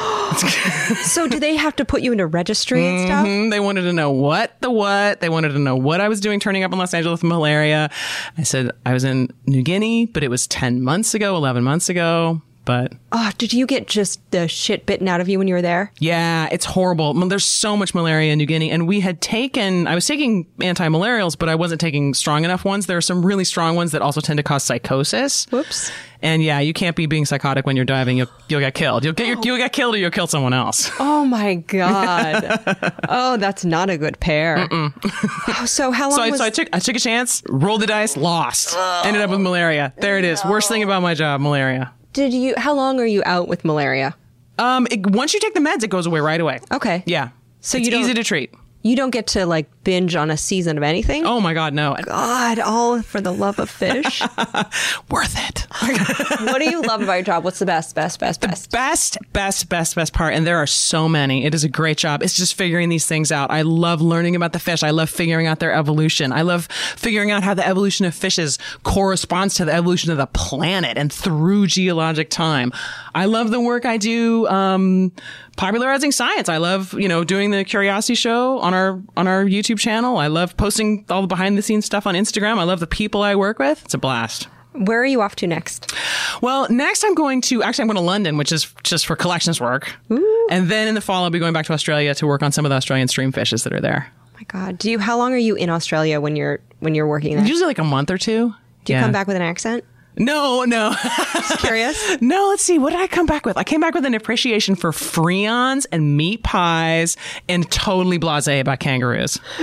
[1.05, 3.27] So do they have to put you into registry and stuff?
[3.27, 5.21] Mm, They wanted to know what the what.
[5.21, 7.91] They wanted to know what I was doing turning up in Los Angeles with malaria.
[8.39, 11.91] I said I was in New Guinea, but it was 10 months ago, 11 months
[11.91, 12.41] ago.
[12.65, 15.63] But Oh, did you get just the shit bitten out of you when you were
[15.63, 15.93] there?
[15.99, 17.13] yeah, it's horrible.
[17.29, 18.71] There's so much malaria in New Guinea.
[18.71, 22.87] And we had taken, I was taking anti-malarials, but I wasn't taking strong enough ones.
[22.87, 25.47] There are some really strong ones that also tend to cause psychosis.
[25.51, 25.91] Whoops.
[26.25, 28.17] And yeah, you can't be being psychotic when you're diving.
[28.17, 29.03] You'll, you'll get killed.
[29.05, 29.43] You'll get, your, oh.
[29.43, 30.89] you'll get killed or you'll kill someone else.
[31.01, 32.95] Oh my god.
[33.09, 34.69] oh, that's not a good pair.
[34.71, 37.81] Oh, so how long So I, was so I took I took a chance, rolled
[37.83, 39.93] the dice, lost, ended up with malaria.
[39.99, 40.45] There it is.
[40.45, 41.93] Worst thing about my job, malaria.
[42.13, 44.15] Did you how long are you out with malaria?
[44.59, 46.61] Um, it, once you take the meds, it goes away right away.
[46.71, 47.03] Okay.
[47.07, 47.31] Yeah.
[47.61, 48.53] So it's you easy to treat.
[48.83, 51.25] You don't get to like binge on a season of anything.
[51.27, 51.97] Oh my God, no.
[52.03, 54.21] God, all for the love of fish.
[55.11, 55.67] Worth it.
[56.47, 57.45] what do you love about your job?
[57.45, 58.71] What's the best, best, best, best?
[58.71, 61.45] best, best, best, best part, and there are so many.
[61.45, 62.23] It is a great job.
[62.23, 63.51] It's just figuring these things out.
[63.51, 64.83] I love learning about the fish.
[64.83, 66.33] I love figuring out their evolution.
[66.33, 70.27] I love figuring out how the evolution of fishes corresponds to the evolution of the
[70.27, 72.73] planet and through geologic time.
[73.15, 75.13] I love the work I do, um,
[75.57, 76.49] popularizing science.
[76.49, 80.19] I love, you know, doing the Curiosity Show on our on our YouTube channel.
[80.19, 82.59] I love posting all the behind the scenes stuff on Instagram.
[82.59, 83.85] I love the people I work with.
[83.85, 84.49] It's a blast.
[84.73, 85.93] Where are you off to next?
[86.41, 89.61] Well, next I'm going to actually I'm going to London, which is just for collections
[89.61, 90.47] work, Ooh.
[90.51, 92.65] and then in the fall I'll be going back to Australia to work on some
[92.65, 94.11] of the Australian stream fishes that are there.
[94.11, 94.99] Oh my God, do you?
[94.99, 97.45] How long are you in Australia when you're when you're working there?
[97.45, 98.55] Usually like a month or two.
[98.85, 99.85] Do you come back with an accent?
[100.17, 100.95] No, no.
[101.35, 102.17] Just curious.
[102.21, 102.79] no, let's see.
[102.79, 103.57] What did I come back with?
[103.57, 107.17] I came back with an appreciation for friands and meat pies
[107.49, 109.39] and totally blasé about kangaroos.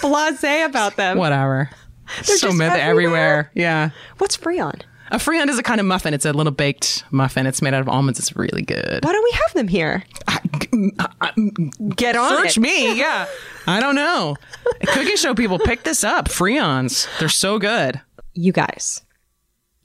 [0.00, 1.18] Blasé about them.
[1.18, 1.70] Whatever.
[2.22, 2.80] so just myth everywhere.
[2.80, 3.50] everywhere.
[3.54, 3.90] Yeah.
[4.18, 4.82] What's friand?
[5.12, 6.14] A friand is a kind of muffin.
[6.14, 7.44] It's a little baked muffin.
[7.46, 8.20] It's made out of almonds.
[8.20, 9.04] It's really good.
[9.04, 10.04] Why don't we have them here?
[11.96, 12.60] Get on Search it.
[12.60, 12.96] me.
[12.96, 13.26] Yeah.
[13.66, 14.36] I don't know.
[14.86, 16.28] Cooking show people pick this up.
[16.30, 17.08] Friands.
[17.18, 18.00] They're so good.
[18.34, 19.02] You guys,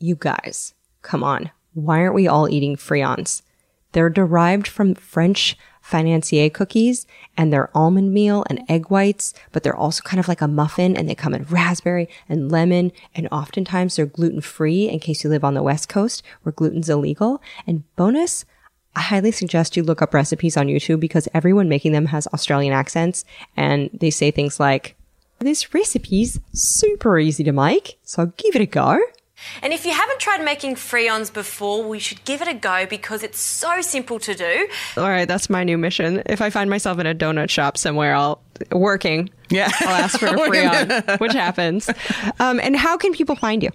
[0.05, 1.51] you guys, come on.
[1.73, 3.41] Why aren't we all eating friands?
[3.91, 7.05] They're derived from French financier cookies
[7.37, 10.97] and they're almond meal and egg whites, but they're also kind of like a muffin
[10.97, 12.91] and they come in raspberry and lemon.
[13.13, 16.89] And oftentimes they're gluten free in case you live on the West Coast where gluten's
[16.89, 17.41] illegal.
[17.67, 18.45] And bonus,
[18.95, 22.73] I highly suggest you look up recipes on YouTube because everyone making them has Australian
[22.73, 23.25] accents
[23.55, 24.95] and they say things like,
[25.39, 28.99] this recipe's super easy to make, so give it a go.
[29.61, 33.23] And if you haven't tried making friands before, we should give it a go because
[33.23, 34.67] it's so simple to do.
[34.97, 36.23] All right, that's my new mission.
[36.25, 38.41] If I find myself in a donut shop somewhere, I'll
[38.71, 39.29] working.
[39.49, 39.69] Yeah.
[39.81, 41.89] I'll ask for a friand, which happens.
[42.39, 43.69] Um, and how can people find you?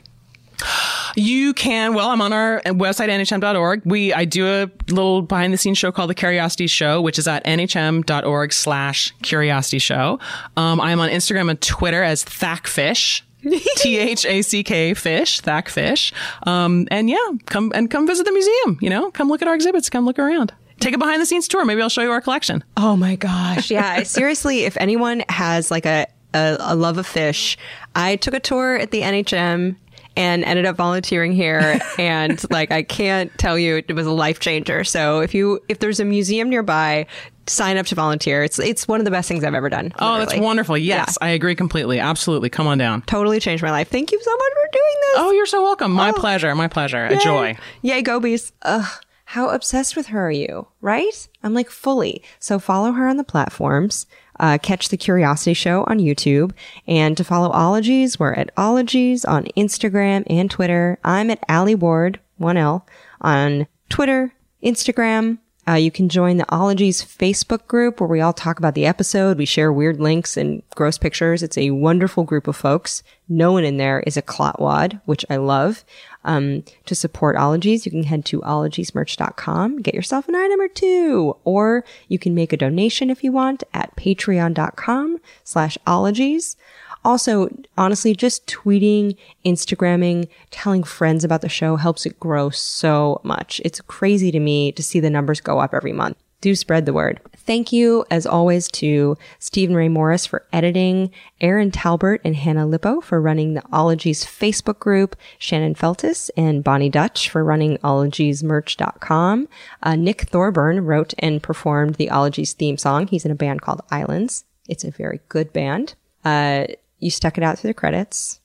[1.17, 3.83] You can, well, I'm on our website, nhm.org.
[3.85, 7.27] We, I do a little behind the scenes show called The Curiosity Show, which is
[7.27, 10.19] at nhm.org slash curiosity show.
[10.57, 13.25] Um, I am on Instagram and Twitter as Thackfish.
[13.77, 16.13] T H A C K fish, Thack fish.
[16.47, 19.55] Um, and yeah, come and come visit the museum, you know, come look at our
[19.55, 20.53] exhibits, come look around.
[20.81, 21.65] Take a behind the scenes tour.
[21.67, 22.65] Maybe I'll show you our collection.
[22.77, 23.71] Oh my gosh.
[23.71, 24.03] Yeah.
[24.03, 27.59] seriously, if anyone has like a, a, a love of fish,
[27.95, 29.77] I took a tour at the NHM
[30.17, 31.81] and ended up volunteering here.
[31.99, 34.85] and like, I can't tell you, it was a life changer.
[34.85, 37.07] So if you, if there's a museum nearby,
[37.47, 38.43] sign up to volunteer.
[38.43, 39.93] It's, it's one of the best things I've ever done.
[39.99, 40.77] Oh, that's wonderful.
[40.79, 41.99] Yes, I agree completely.
[41.99, 42.51] Absolutely.
[42.51, 43.03] Come on down.
[43.03, 43.89] Totally changed my life.
[43.89, 45.15] Thank you so much for doing this.
[45.17, 45.93] Oh, you're so welcome.
[45.93, 46.15] My oh.
[46.15, 46.55] pleasure.
[46.55, 47.07] My pleasure.
[47.07, 47.57] A joy.
[47.83, 48.53] Yay, Gobies.
[48.63, 49.05] Ugh.
[49.31, 50.67] How obsessed with her are you?
[50.81, 51.29] Right?
[51.45, 52.21] I'm like fully.
[52.41, 54.07] So follow her on the platforms.
[54.41, 56.53] Uh, catch the Curiosity Show on YouTube.
[56.87, 60.99] And to follow Ologies, we're at Ologies on Instagram and Twitter.
[61.05, 62.83] I'm at Alie Ward, 1L,
[63.21, 64.33] on Twitter,
[64.65, 65.39] Instagram.
[65.71, 69.39] Uh, you can join the Ologies Facebook group where we all talk about the episode.
[69.39, 71.45] We share weird links and gross pictures.
[71.45, 73.05] It's a wonderful group of folks.
[73.29, 75.85] No one in there is a clotwad, which I love.
[76.25, 81.37] Um, to support Ologies, you can head to ologiesmerch.com, get yourself an item or two,
[81.45, 86.57] or you can make a donation if you want at patreon.com slash ologies.
[87.05, 87.49] Also,
[87.79, 93.61] honestly, just tweeting, Instagramming, telling friends about the show helps it grow so much.
[93.65, 96.17] It's crazy to me to see the numbers go up every month.
[96.41, 97.21] Do spread the word.
[97.37, 101.11] Thank you, as always, to Stephen Ray Morris for editing,
[101.41, 106.89] Erin Talbert and Hannah Lipow for running the Ologies Facebook group, Shannon Feltus and Boni
[106.89, 109.49] Dutch for running ologiesmerch.com.
[109.83, 113.07] Uh, Nick Thorburn wrote and performed the Ologies theme song.
[113.07, 114.45] He's in a band called Islands.
[114.67, 115.95] It's a very good band.
[116.25, 116.67] Uh,
[117.01, 118.41] you stuck it out through the credits.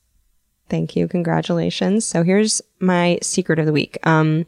[0.70, 1.08] Thank you.
[1.08, 2.06] Congratulations.
[2.06, 3.98] So here's my secret of the week.
[4.04, 4.46] Um,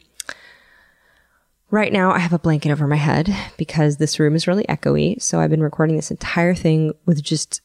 [1.70, 5.20] right now I have a blanket over my head because this room is really echoey.
[5.22, 7.60] So I've been recording this entire thing with just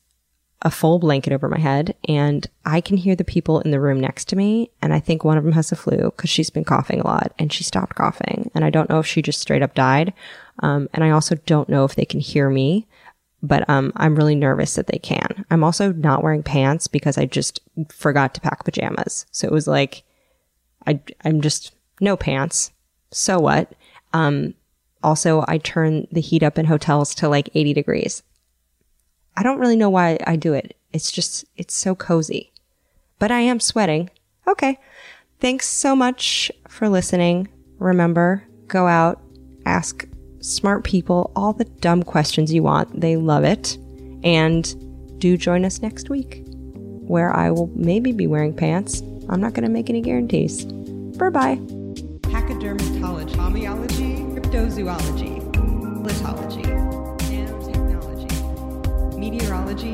[0.62, 4.00] a full blanket over my head and I can hear the people in the room
[4.00, 4.72] next to me.
[4.82, 7.34] And I think one of them has the flu because she's been coughing a lot
[7.38, 8.50] and she stopped coughing.
[8.56, 10.14] And I don't know if she just straight up died.
[10.60, 12.88] Um, and I also don't know if they can hear me
[13.44, 15.46] but um, I'm really nervous that they can.
[15.52, 17.60] I'm also not wearing pants because I just
[17.90, 19.26] forgot to pack pajamas.
[19.32, 20.04] So it was like,
[20.88, 22.72] I, I'm just no pants.
[23.12, 23.74] So what?
[24.14, 24.54] Um,
[25.04, 28.24] also, I turn the heat up in hotels to like 80 degrees.
[29.36, 30.78] I don't really know why I do it.
[30.94, 32.54] It's just, it's so cozy.
[33.20, 34.10] But I am sweating.
[34.48, 34.80] Okay.
[35.42, 37.50] Thanks so much for listening.
[37.78, 39.22] Remember, go out,
[39.66, 40.08] ask
[40.44, 43.00] smart people all the dumb questions you want.
[43.00, 43.78] They love it.
[44.24, 49.02] And do join us next week, where I will maybe be wearing pants.
[49.30, 50.66] I'm not going to make any guarantees.
[50.66, 51.56] Bye bye.
[52.24, 55.40] Pachydermatology, homeology, cryptozoology,
[56.04, 56.66] lithology,
[57.20, 59.94] nanotechnology, meteorology,